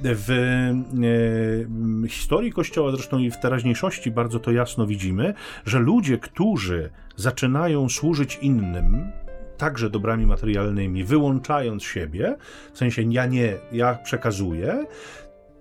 [0.00, 0.30] W
[2.04, 5.34] e, historii Kościoła, zresztą i w teraźniejszości bardzo to jasno widzimy,
[5.66, 9.12] że ludzie, którzy zaczynają służyć innym,
[9.58, 12.36] także dobrami materialnymi, wyłączając siebie,
[12.72, 14.86] w sensie ja nie, ja przekazuję,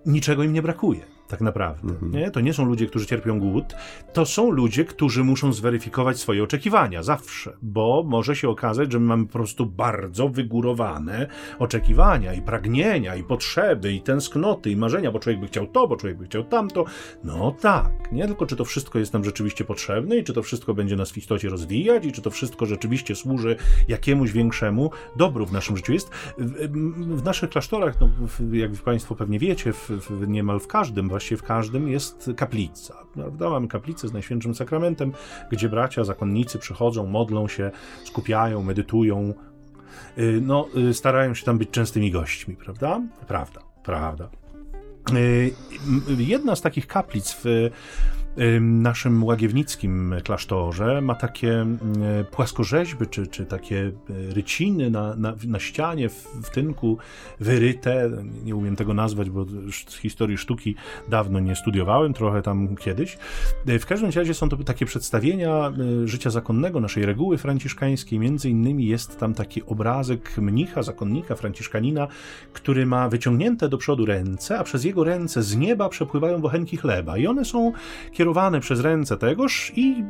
[0.06, 1.94] niczego im nie brakuje tak naprawdę.
[1.94, 2.12] Mhm.
[2.12, 2.32] Nie?
[2.32, 3.76] To nie są ludzie, którzy cierpią głód,
[4.14, 9.06] to są ludzie, którzy muszą zweryfikować swoje oczekiwania zawsze, bo może się okazać, że my
[9.06, 11.28] mamy po prostu bardzo wygórowane
[11.60, 15.96] oczekiwania i pragnienia i potrzeby i tęsknoty i marzenia, bo człowiek by chciał to, bo
[15.96, 16.86] człowiek by chciał tamto.
[17.24, 20.74] No tak, nie tylko czy to wszystko jest nam rzeczywiście potrzebne i czy to wszystko
[20.74, 23.56] będzie nas w istocie rozwijać i czy to wszystko rzeczywiście służy
[23.88, 25.94] jakiemuś większemu dobru w naszym życiu.
[25.94, 28.10] Jest w, w naszych klasztorach, no,
[28.52, 32.96] jak Państwo pewnie wiecie, w, w niemal w każdym właśnie właściwie w każdym jest kaplica.
[33.14, 33.50] Prawda?
[33.50, 35.12] Mamy kaplicę z Najświętszym Sakramentem,
[35.52, 37.72] gdzie bracia, zakonnicy przychodzą, modlą się,
[38.04, 39.34] skupiają, medytują,
[40.18, 43.02] y, no, y, starają się tam być częstymi gośćmi, prawda?
[43.28, 44.30] Prawda, prawda.
[45.14, 45.54] Y,
[46.18, 47.70] jedna z takich kaplic w
[48.62, 51.66] naszym łagiewnickim klasztorze ma takie
[52.32, 56.98] płaskorzeźby, czy, czy takie e, ryciny na, na, na ścianie w, w, tynku
[57.40, 58.10] wyryte.
[58.44, 59.46] Nie umiem tego nazwać, bo
[59.90, 60.76] z historii sztuki
[61.10, 63.18] dawno nie studiowałem, trochę tam kiedyś.
[63.68, 65.74] E, w każdym razie są to takie przedstawienia
[66.04, 68.20] e, życia zakonnego, naszej reguły franciszkańskiej.
[68.20, 72.08] Między innymi jest tam taki obrazek mnicha, zakonnika, franciszkanina,
[72.54, 77.18] który ma wyciągnięte do przodu ręce, a przez jego ręce z nieba przepływają bochenki chleba.
[77.18, 77.72] I one są
[78.12, 80.04] kierowane kierowane przez ręce tegoż i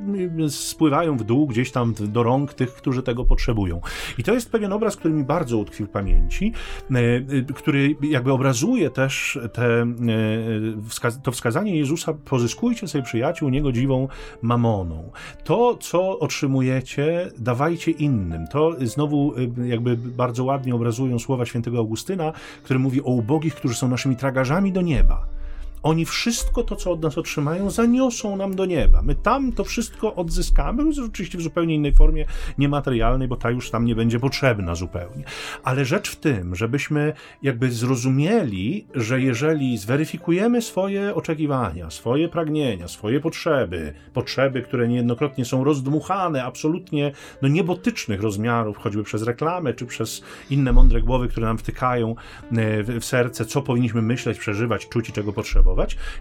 [0.50, 3.82] spływają w dół gdzieś tam do rąk tych, którzy tego potrzebują.
[4.18, 6.54] I to jest pewien obraz, który mi bardzo utkwił w pamięci,
[6.92, 14.08] e, e, który jakby obrazuje też te, e, to wskazanie Jezusa, pozyskujcie sobie przyjaciół niegodziwą
[14.42, 15.12] mamoną.
[15.44, 18.48] To, co otrzymujecie, dawajcie innym.
[18.48, 19.34] To znowu
[19.66, 22.34] jakby bardzo ładnie obrazują słowa świętego Augustyna,
[22.64, 25.43] który mówi o ubogich, którzy są naszymi tragarzami do nieba.
[25.84, 29.02] Oni wszystko to, co od nas otrzymają, zaniosą nam do nieba.
[29.02, 32.26] My tam to wszystko odzyskamy, oczywiście w zupełnie innej formie,
[32.58, 35.24] niematerialnej, bo ta już tam nie będzie potrzebna zupełnie.
[35.64, 43.20] Ale rzecz w tym, żebyśmy jakby zrozumieli, że jeżeli zweryfikujemy swoje oczekiwania, swoje pragnienia, swoje
[43.20, 47.12] potrzeby, potrzeby, które niejednokrotnie są rozdmuchane, absolutnie
[47.42, 52.16] no, niebotycznych rozmiarów, choćby przez reklamę, czy przez inne mądre głowy, które nam wtykają
[52.52, 55.73] e, w serce, co powinniśmy myśleć, przeżywać, czuć i czego potrzebować,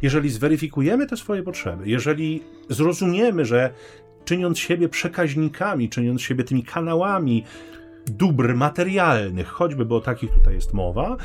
[0.02, 3.70] jeżeli zweryfikujemy te swoje potrzeby, jeżeli zrozumiemy, że
[4.24, 7.44] czyniąc siebie przekaźnikami, czyniąc siebie tymi kanałami
[8.06, 11.16] dóbr materialnych, choćby, bo o takich tutaj jest mowa,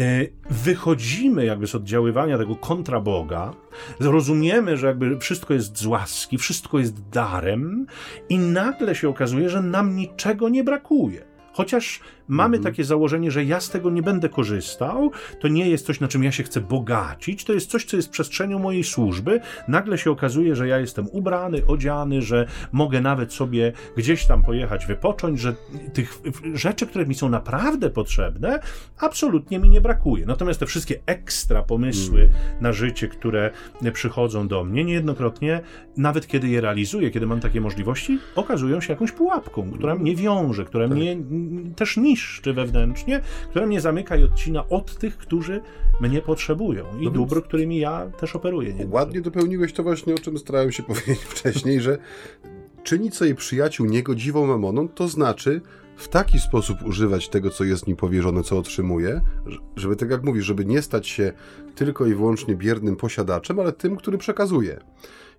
[0.00, 3.54] e, wychodzimy jakby z oddziaływania tego kontraboga,
[4.00, 7.86] zrozumiemy, że jakby wszystko jest z łaski, wszystko jest darem
[8.28, 11.24] i nagle się okazuje, że nam niczego nie brakuje.
[11.52, 12.74] Chociaż mamy mhm.
[12.74, 15.10] takie założenie, że ja z tego nie będę korzystał,
[15.40, 18.10] to nie jest coś, na czym ja się chcę bogacić, to jest coś, co jest
[18.10, 19.40] przestrzenią mojej służby.
[19.68, 24.86] Nagle się okazuje, że ja jestem ubrany, odziany, że mogę nawet sobie gdzieś tam pojechać,
[24.86, 25.54] wypocząć, że
[25.92, 26.18] tych
[26.54, 28.60] rzeczy, które mi są naprawdę potrzebne,
[28.98, 30.26] absolutnie mi nie brakuje.
[30.26, 32.62] Natomiast te wszystkie ekstra pomysły mhm.
[32.62, 33.50] na życie, które
[33.92, 35.60] przychodzą do mnie, niejednokrotnie,
[35.96, 40.64] nawet kiedy je realizuję, kiedy mam takie możliwości, okazują się jakąś pułapką, która mnie wiąże,
[40.64, 40.96] która tak.
[40.96, 41.16] mnie
[41.76, 42.15] też niszczy
[42.54, 45.60] wewnętrznie, która mnie zamyka i odcina od tych, którzy
[46.00, 48.74] mnie potrzebują i no dóbr, którymi ja też operuję.
[48.74, 51.98] Nie ładnie dopełniłeś to właśnie, o czym starałem się powiedzieć wcześniej, że
[52.82, 55.60] czynić sobie przyjaciół niegodziwą mamoną, to znaczy
[55.96, 59.20] w taki sposób używać tego, co jest mi powierzone, co otrzymuję,
[59.76, 61.32] żeby, tak jak mówisz, żeby nie stać się
[61.74, 64.80] tylko i wyłącznie biernym posiadaczem, ale tym, który przekazuje.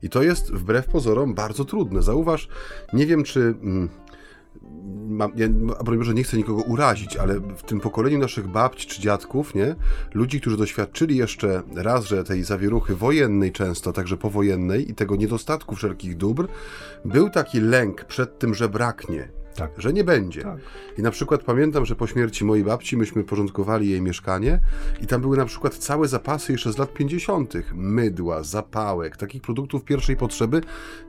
[0.04, 2.02] I to jest wbrew pozorom bardzo trudne.
[2.02, 2.48] Zauważ,
[2.94, 3.40] nie wiem, czy.
[3.40, 3.90] Mm,
[5.08, 5.48] mam, ja,
[5.84, 9.76] broń Boże, nie chcę nikogo urazić, ale w tym pokoleniu naszych babci czy dziadków, nie?
[10.14, 15.76] Ludzi, którzy doświadczyli jeszcze raz, że tej zawieruchy wojennej często, także powojennej i tego niedostatku
[15.76, 16.48] wszelkich dóbr,
[17.06, 19.37] był taki lęk przed tym, że braknie.
[19.58, 19.72] Tak.
[19.78, 20.42] Że nie będzie.
[20.42, 20.58] Tak.
[20.98, 24.60] I na przykład pamiętam, że po śmierci mojej babci myśmy porządkowali jej mieszkanie
[25.02, 27.54] i tam były na przykład całe zapasy jeszcze z lat 50.
[27.74, 30.62] Mydła, zapałek, takich produktów pierwszej potrzeby,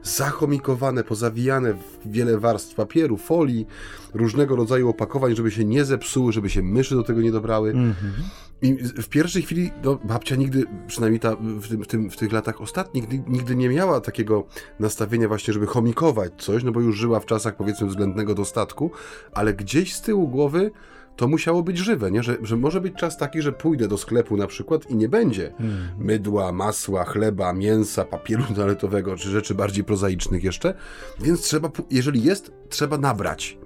[0.03, 3.67] zachomikowane, pozawijane w wiele warstw papieru, folii,
[4.13, 7.69] różnego rodzaju opakowań, żeby się nie zepsuły, żeby się myszy do tego nie dobrały.
[7.69, 8.13] Mhm.
[8.61, 12.31] I w pierwszej chwili no, babcia nigdy, przynajmniej ta, w, tym, w, tym, w tych
[12.31, 14.47] latach ostatnich, nigdy nie miała takiego
[14.79, 18.91] nastawienia właśnie, żeby chomikować coś, no bo już żyła w czasach powiedzmy względnego dostatku,
[19.33, 20.71] ale gdzieś z tyłu głowy
[21.15, 22.23] to musiało być żywe, nie?
[22.23, 25.53] Że, że może być czas taki, że pójdę do sklepu na przykład i nie będzie
[25.57, 25.87] hmm.
[25.97, 30.73] mydła, masła, chleba, mięsa, papieru toaletowego, czy rzeczy bardziej prozaicznych jeszcze,
[31.19, 33.57] więc trzeba, jeżeli jest, trzeba nabrać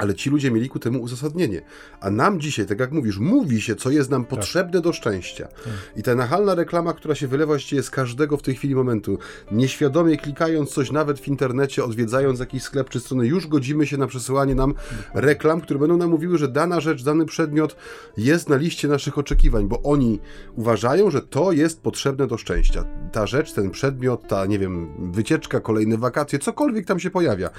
[0.00, 1.62] ale ci ludzie mieli ku temu uzasadnienie.
[2.00, 4.30] A nam dzisiaj, tak jak mówisz, mówi się, co jest nam tak.
[4.30, 5.46] potrzebne do szczęścia.
[5.46, 5.72] Tak.
[5.96, 9.18] I ta nachalna reklama, która się wylewa właściwie z każdego w tej chwili momentu,
[9.52, 14.06] nieświadomie klikając coś nawet w internecie, odwiedzając jakiś sklep czy stronę, już godzimy się na
[14.06, 14.74] przesyłanie nam
[15.14, 17.76] reklam, które będą nam mówiły, że dana rzecz, dany przedmiot
[18.16, 20.20] jest na liście naszych oczekiwań, bo oni
[20.56, 22.84] uważają, że to jest potrzebne do szczęścia.
[23.12, 27.50] Ta rzecz, ten przedmiot, ta, nie wiem, wycieczka, kolejne wakacje, cokolwiek tam się pojawia,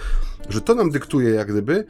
[0.50, 1.86] że to nam dyktuje jak gdyby,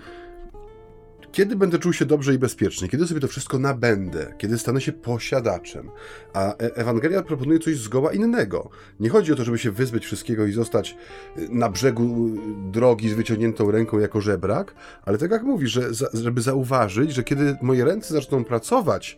[1.32, 4.92] kiedy będę czuł się dobrze i bezpiecznie, kiedy sobie to wszystko nabędę, kiedy stanę się
[4.92, 5.90] posiadaczem.
[6.34, 8.70] A e- Ewangelia proponuje coś zgoła innego.
[9.00, 10.98] Nie chodzi o to, żeby się wyzbyć wszystkiego i zostać
[11.38, 14.76] y, na brzegu y, drogi z wyciągniętą ręką jako żebrak,
[15.06, 15.82] ale tak jak mówi, że
[16.14, 19.18] żeby zauważyć, że kiedy moje ręce zaczną pracować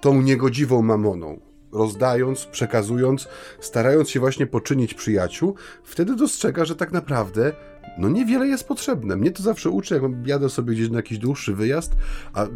[0.00, 1.40] tą niegodziwą mamoną,
[1.72, 3.28] rozdając, przekazując,
[3.60, 5.54] starając się właśnie poczynić przyjaciół,
[5.84, 7.52] wtedy dostrzega, że tak naprawdę
[7.98, 9.16] no niewiele jest potrzebne.
[9.16, 11.96] Mnie to zawsze uczy, jak jadę sobie gdzieś na jakiś dłuższy wyjazd,
[12.32, 12.46] a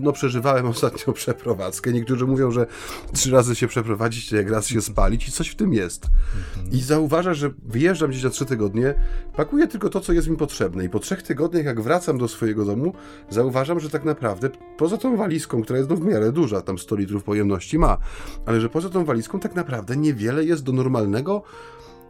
[0.00, 1.92] no przeżywałem ostatnio przeprowadzkę.
[1.92, 2.66] Niektórzy mówią, że
[3.12, 6.06] trzy razy się przeprowadzić, jak raz się spalić i coś w tym jest.
[6.72, 8.94] I zauważa, że wyjeżdżam gdzieś na trzy tygodnie,
[9.36, 12.64] pakuję tylko to, co jest mi potrzebne i po trzech tygodniach, jak wracam do swojego
[12.64, 12.92] domu,
[13.30, 16.96] zauważam, że tak naprawdę poza tą walizką, która jest no w miarę duża, tam 100
[16.96, 17.98] litrów pojemności ma,
[18.46, 21.42] ale że poza tą walizką tak naprawdę niewiele jest do normalnego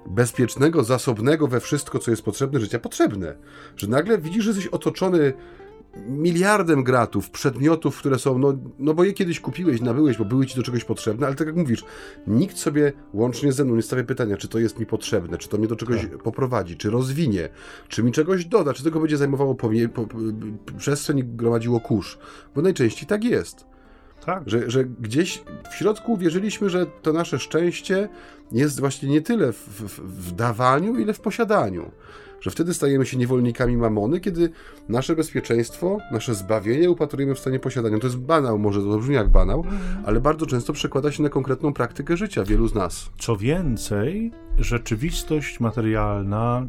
[0.09, 3.37] bezpiecznego, zasobnego we wszystko, co jest potrzebne życia, potrzebne.
[3.77, 5.33] Że nagle widzisz, że jesteś otoczony
[6.09, 10.57] miliardem gratów, przedmiotów, które są, no, no bo je kiedyś kupiłeś, nabyłeś, bo były ci
[10.57, 11.85] do czegoś potrzebne, ale tak jak mówisz,
[12.27, 15.59] nikt sobie łącznie ze mną nie stawia pytania, czy to jest mi potrzebne, czy to
[15.59, 16.23] mnie do czegoś tak.
[16.23, 17.49] poprowadzi, czy rozwinie,
[17.89, 20.07] czy mi czegoś doda, czy tego będzie zajmowało po, po,
[20.79, 22.19] przestrzeń i gromadziło kurz,
[22.55, 23.76] bo najczęściej tak jest.
[24.25, 24.43] Tak.
[24.47, 28.09] Że, że gdzieś w środku wierzyliśmy, że to nasze szczęście
[28.53, 31.91] jest właśnie nie tyle w, w, w dawaniu, ile w posiadaniu.
[32.41, 34.51] Że wtedy stajemy się niewolnikami mamony, kiedy
[34.89, 37.99] nasze bezpieczeństwo, nasze zbawienie upatrujemy w stanie posiadania.
[37.99, 39.81] To jest banał, może to brzmi jak banał, mhm.
[40.07, 43.11] ale bardzo często przekłada się na konkretną praktykę życia wielu z nas.
[43.19, 46.67] Co więcej, rzeczywistość materialna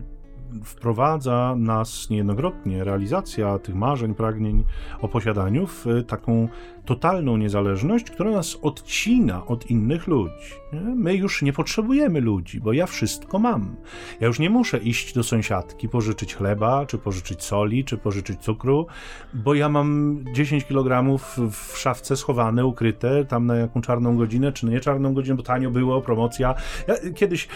[0.63, 4.65] wprowadza nas niejednokrotnie, realizacja tych marzeń, pragnień
[5.01, 6.47] o posiadaniu w taką
[6.87, 10.53] totalną niezależność, która nas odcina od innych ludzi.
[10.95, 13.75] My już nie potrzebujemy ludzi, bo ja wszystko mam.
[14.19, 18.87] Ja już nie muszę iść do sąsiadki, pożyczyć chleba, czy pożyczyć soli, czy pożyczyć cukru,
[19.33, 21.17] bo ja mam 10 kg
[21.51, 25.71] w szafce schowane, ukryte, tam na jaką czarną godzinę, czy nie czarną godzinę, bo tanio
[25.71, 26.55] było, promocja.
[26.87, 27.47] Ja kiedyś,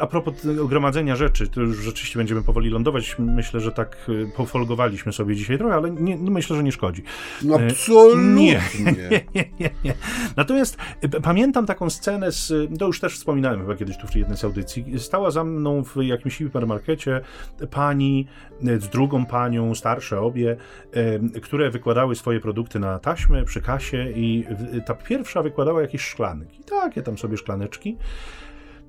[0.00, 0.34] a propos
[0.68, 3.16] gromadzenia rzeczy, to już rzeczywiście będziemy powoli lądować.
[3.18, 7.02] Myślę, że tak y, pofolgowaliśmy sobie dzisiaj trochę, ale nie, myślę, że nie szkodzi.
[7.42, 8.43] No, absolutnie.
[8.44, 9.94] Nie, nie, nie, nie.
[10.36, 14.38] Natomiast y, pamiętam taką scenę z, to już też wspominałem chyba kiedyś tu w jednej
[14.38, 17.20] z audycji, stała za mną w jakimś hipermarkecie
[17.70, 18.26] pani
[18.68, 20.56] y, z drugą panią, starsze obie,
[21.42, 24.44] które wykładały swoje produkty na taśmę przy kasie i
[24.86, 27.96] ta pierwsza wykładała jakieś szklanki, takie tam sobie szklaneczki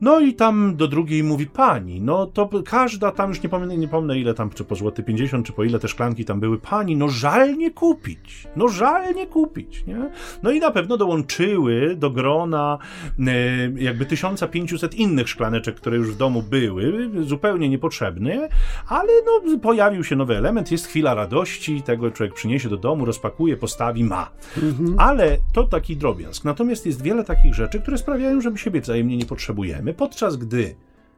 [0.02, 3.88] no i tam do drugiej mówi pani, no to każda tam, już nie pomnę, nie
[3.88, 6.96] pomnę ile tam, czy po złoty 50, czy po ile te szklanki tam były, pani,
[6.96, 10.10] no żal nie kupić, no żal nie kupić, nie?
[10.44, 12.78] No i na pewno dołączyły do grona
[13.20, 13.34] e,
[13.76, 18.50] jakby 1500 innych szklaneczek, które już w domu były, zupełnie niepotrzebne,
[18.88, 23.58] ale no pojawił się nowy element, jest chwila radości, tego człowiek przyniesie do domu, rozpakuje,
[23.58, 24.32] postawi, ma.
[24.64, 24.96] Mhm.
[24.98, 26.46] Ale to taki drobiazg.
[26.46, 30.76] Natomiast jest wiele takich rzeczy, które sprawiają, że my siebie wzajemnie nie potrzebujemy podczas gdy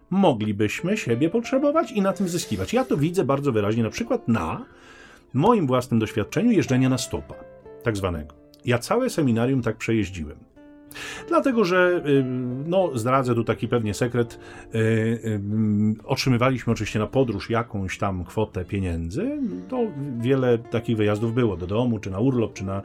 [0.09, 2.73] moglibyśmy siebie potrzebować i na tym zyskiwać.
[2.73, 4.65] Ja to widzę bardzo wyraźnie na przykład na
[5.33, 7.35] moim własnym doświadczeniu jeżdżenia na stopa,
[7.83, 8.35] tak zwanego.
[8.65, 10.37] Ja całe seminarium tak przejeździłem.
[11.27, 12.03] Dlatego, że
[12.65, 14.39] no, zdradzę tu taki pewnie sekret.
[14.75, 15.39] Y, y,
[16.05, 19.39] otrzymywaliśmy oczywiście na podróż jakąś tam kwotę pieniędzy.
[19.67, 19.79] To
[20.19, 22.81] wiele takich wyjazdów było do domu, czy na urlop, czy na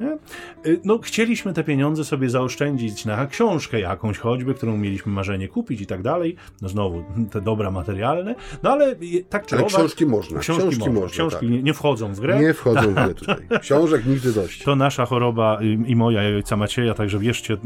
[0.00, 0.18] nie?
[0.66, 5.80] Y, no, chcieliśmy te pieniądze sobie zaoszczędzić na książkę jakąś choćby, którą mieliśmy marzenie kupić
[5.80, 6.36] i tak dalej.
[6.62, 8.34] No znowu, te dobra materialne.
[8.62, 8.96] No ale
[9.28, 10.40] tak czy ale książki można.
[10.40, 11.00] Książki, książki można.
[11.00, 11.50] można książki tak.
[11.50, 12.40] nie, nie, wchodzą w grę.
[12.40, 13.36] Nie wchodzą w grę tutaj.
[13.60, 14.62] Książek nigdy dość.
[14.62, 17.56] To nasza choroba i moja, i ojca Macieja, także wierzcie,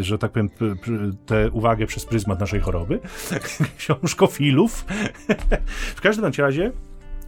[0.00, 0.50] że tak powiem,
[1.26, 3.00] tę uwagę przez pryzmat naszej choroby.
[3.78, 4.84] Książkofilów.
[5.96, 6.72] w każdym razie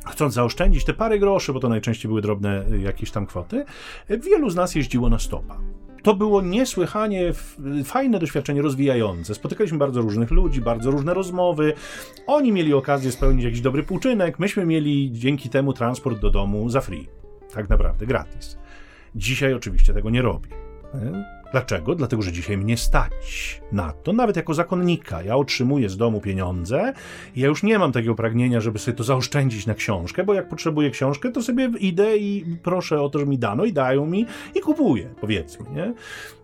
[0.07, 3.65] chcąc zaoszczędzić te parę groszy, bo to najczęściej były drobne y, jakieś tam kwoty,
[4.11, 5.59] y, wielu z nas jeździło na stopa.
[6.03, 7.33] To było niesłychanie
[7.85, 9.35] fajne doświadczenie, rozwijające.
[9.35, 11.73] Spotykaliśmy bardzo różnych ludzi, bardzo różne rozmowy.
[12.27, 16.81] Oni mieli okazję spełnić jakiś dobry półczynek, myśmy mieli dzięki temu transport do domu za
[16.81, 17.09] free.
[17.55, 18.59] Tak naprawdę, gratis.
[19.15, 20.49] Dzisiaj oczywiście tego nie robię.
[21.53, 21.95] Dlaczego?
[21.95, 25.23] Dlatego, że dzisiaj mnie stać na to, nawet jako zakonnika.
[25.23, 26.93] Ja otrzymuję z domu pieniądze
[27.37, 30.49] i ja już nie mam takiego pragnienia, żeby sobie to zaoszczędzić na książkę, bo jak
[30.49, 34.27] potrzebuję książkę, to sobie idę i proszę o to, że mi dano i dają mi
[34.55, 35.95] i kupuję, powiedzmy, nie?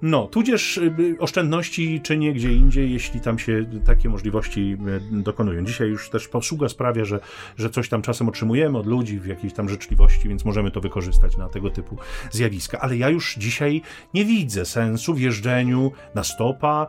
[0.02, 4.76] No, tudzież y, oszczędności czynię gdzie indziej, jeśli tam się takie możliwości
[5.12, 5.64] y, dokonują.
[5.64, 7.20] Dzisiaj już też posługa sprawia, że,
[7.56, 11.36] że coś tam czasem otrzymujemy od ludzi w jakiejś tam życzliwości, więc możemy to wykorzystać
[11.36, 11.96] na tego typu
[12.30, 12.80] zjawiska.
[12.80, 13.82] Ale ja już dzisiaj
[14.14, 16.86] nie widzę sensu sensu w jeżdżeniu na stopa,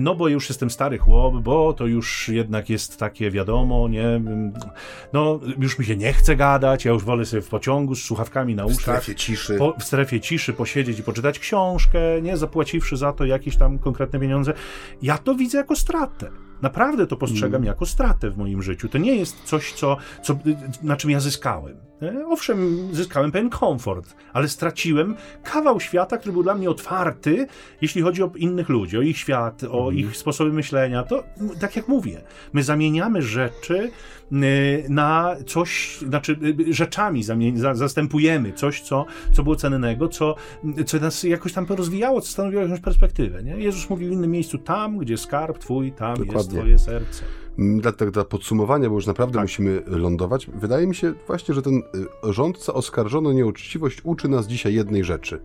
[0.00, 4.20] no bo już jestem stary chłop, bo to już jednak jest takie wiadomo, nie,
[5.12, 8.54] no już mi się nie chce gadać, ja już wolę sobie w pociągu z słuchawkami
[8.54, 8.78] na uszach.
[8.78, 9.56] W strefie ciszy.
[9.58, 14.20] Po, w strefie ciszy posiedzieć i poczytać książkę, nie zapłaciwszy za to jakieś tam konkretne
[14.20, 14.52] pieniądze.
[15.02, 16.30] Ja to widzę jako stratę.
[16.62, 17.64] Naprawdę to postrzegam mm.
[17.64, 18.88] jako stratę w moim życiu.
[18.88, 20.38] To nie jest coś, co, co,
[20.82, 21.89] na czym ja zyskałem.
[22.02, 27.46] E, owszem, zyskałem pewien komfort, ale straciłem kawał świata, który był dla mnie otwarty,
[27.80, 29.98] jeśli chodzi o innych ludzi, o ich świat, o mm.
[29.98, 31.02] ich sposoby myślenia.
[31.02, 31.24] To
[31.60, 32.22] tak jak mówię,
[32.52, 33.90] my zamieniamy rzeczy
[34.32, 36.36] Y, na coś, znaczy
[36.68, 37.24] y, rzeczami
[37.72, 40.34] zastępujemy coś, co, co było cennego, co,
[40.86, 43.42] co nas jakoś tam rozwijało, co stanowiło jakąś perspektywę.
[43.42, 43.56] Nie?
[43.56, 46.38] Jezus mówił w innym miejscu, tam, gdzie skarb twój, tam Dokładnie.
[46.38, 47.24] jest twoje serce.
[47.60, 49.42] Mm, dla, dla, dla podsumowania, bo już naprawdę tak.
[49.42, 51.82] musimy lądować, wydaje mi się właśnie, że ten
[52.28, 55.40] y, rządca oskarżony o nieuczciwość uczy nas dzisiaj jednej rzeczy.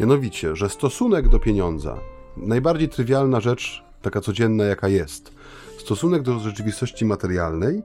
[0.00, 1.98] Mianowicie, że stosunek do pieniądza,
[2.36, 5.32] najbardziej trywialna rzecz, taka codzienna jaka jest,
[5.78, 7.82] stosunek do rzeczywistości materialnej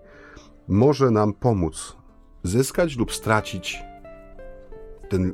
[0.68, 1.96] może nam pomóc
[2.44, 3.84] zyskać lub stracić
[5.10, 5.34] ten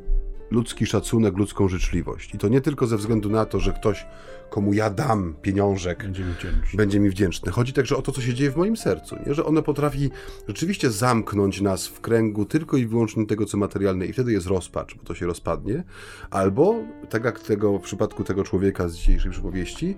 [0.51, 2.33] ludzki szacunek, ludzką życzliwość.
[2.35, 4.05] I to nie tylko ze względu na to, że ktoś,
[4.49, 6.77] komu ja dam pieniążek, będzie mi wdzięczny.
[6.77, 7.51] Będzie mi wdzięczny.
[7.51, 9.15] Chodzi także o to, co się dzieje w moim sercu.
[9.27, 9.33] Nie?
[9.33, 10.09] Że ono potrafi
[10.47, 14.95] rzeczywiście zamknąć nas w kręgu tylko i wyłącznie tego, co materialne, i wtedy jest rozpacz,
[14.95, 15.83] bo to się rozpadnie.
[16.29, 16.75] Albo,
[17.09, 19.95] tak jak tego, w przypadku tego człowieka z dzisiejszej przypowieści,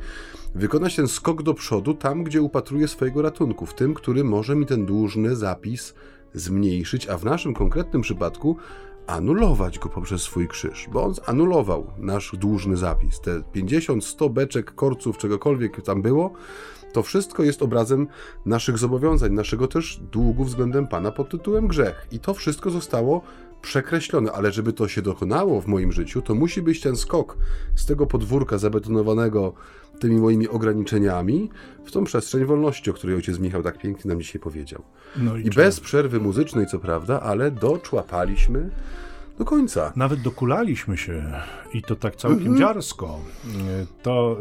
[0.56, 4.66] wykonać ten skok do przodu tam, gdzie upatruje swojego ratunku, w tym, który może mi
[4.66, 5.94] ten dłużny zapis
[6.34, 8.58] zmniejszyć, a w naszym konkretnym przypadku
[9.08, 13.20] anulować go poprzez swój krzyż, bo on anulował nasz dłużny zapis.
[13.20, 16.34] Te 50, 100 beczek, korców, czegokolwiek tam było,
[16.94, 18.08] to wszystko jest obrazem
[18.46, 22.08] naszych zobowiązań, naszego też długu względem Pana pod tytułem grzech.
[22.12, 23.22] I to wszystko zostało
[23.62, 27.38] przekreślone, ale żeby to się dokonało w moim życiu, to musi być ten skok
[27.76, 29.54] z tego podwórka zabetonowanego
[30.04, 31.50] tymi moimi ograniczeniami
[31.86, 34.82] w tą przestrzeń wolności, o której ojciec Michał tak pięknie nam dzisiaj powiedział.
[35.18, 38.70] No i, I bez przerwy muzycznej, co prawda, ale doczłapaliśmy
[39.38, 39.94] do końca.
[39.96, 41.24] Nawet dokulaliśmy się
[41.74, 42.60] i to tak całkiem mm -hmm.
[42.60, 43.20] dziarsko.
[44.02, 44.38] To,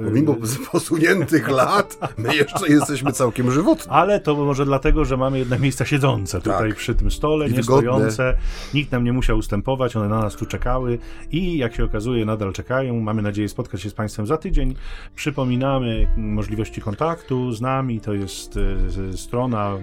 [0.64, 3.92] y, posuniętych lat, my jeszcze jesteśmy całkiem żywotni.
[3.92, 6.78] Ale to może dlatego, że mamy jednak miejsca siedzące tutaj tak.
[6.78, 8.36] przy tym stole, I nie stojące.
[8.74, 10.98] Nikt nam nie musiał ustępować, one na nas tu czekały
[11.30, 13.00] i jak się okazuje nadal czekają.
[13.00, 14.74] Mamy nadzieję spotkać się z Państwem za tydzień.
[15.14, 18.00] Przypominamy możliwości kontaktu z nami.
[18.00, 19.78] To jest y, strona,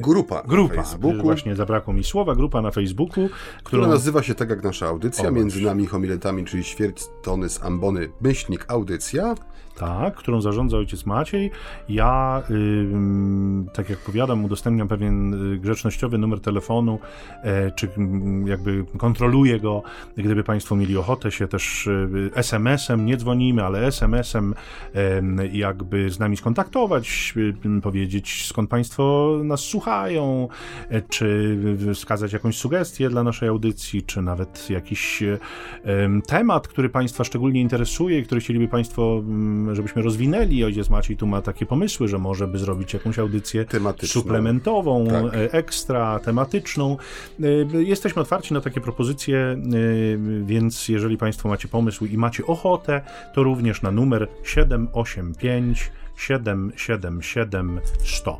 [0.00, 1.22] grupa, grupa na Facebooku.
[1.22, 3.28] Właśnie zabrakło mi słowa, grupa na Facebooku.
[3.28, 3.32] Którą...
[3.64, 7.62] Która nazywa się tak jak nasza audycja, o, między nami homiletami, czyli ćwierć tony z
[7.62, 9.34] ambony, myślnik audycja.
[9.76, 11.50] Tak, którą zarządza ojciec Maciej.
[11.88, 12.42] Ja,
[13.74, 16.98] tak jak powiadam, udostępniam pewien y, grzecznościowy numer telefonu,
[17.42, 17.88] e, czy
[18.44, 19.82] jakby kontroluję go,
[20.16, 24.54] gdyby Państwo mieli ochotę się też y, SMS-em, nie dzwonimy, ale SMS-em
[25.52, 30.48] jakby z nami skontaktować, y, powiedzieć skąd Państwo nas słuchają,
[30.88, 31.58] e, czy
[31.94, 35.22] wskazać jakąś sugestię dla naszej audycji, czy nawet jakiś
[36.26, 39.22] temat, który Państwa szczególnie interesuje, który chcieliby Państwo
[39.72, 40.64] żebyśmy rozwinęli.
[40.64, 43.64] Ojciec Maciej tu ma takie pomysły, że może by zrobić jakąś audycję
[44.02, 45.34] suplementową, tak.
[45.34, 46.96] E, ekstra, tematyczną.
[47.42, 49.58] E, jesteśmy otwarci na takie propozycje, e,
[50.44, 53.00] więc jeżeli Państwo macie pomysł i macie ochotę,
[53.34, 58.38] to również na numer 785 777 100.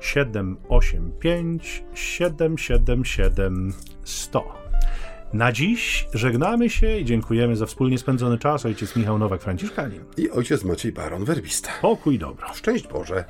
[0.00, 3.72] 785 777
[4.04, 4.67] 100.
[5.32, 8.66] Na dziś żegnamy się i dziękujemy za wspólnie spędzony czas.
[8.66, 10.00] Ojciec Michał Nowak, Franciszkanin.
[10.16, 11.70] I ojciec Maciej Baron, werbista.
[11.82, 12.54] Pokój dobro.
[12.54, 13.24] Szczęść Boże.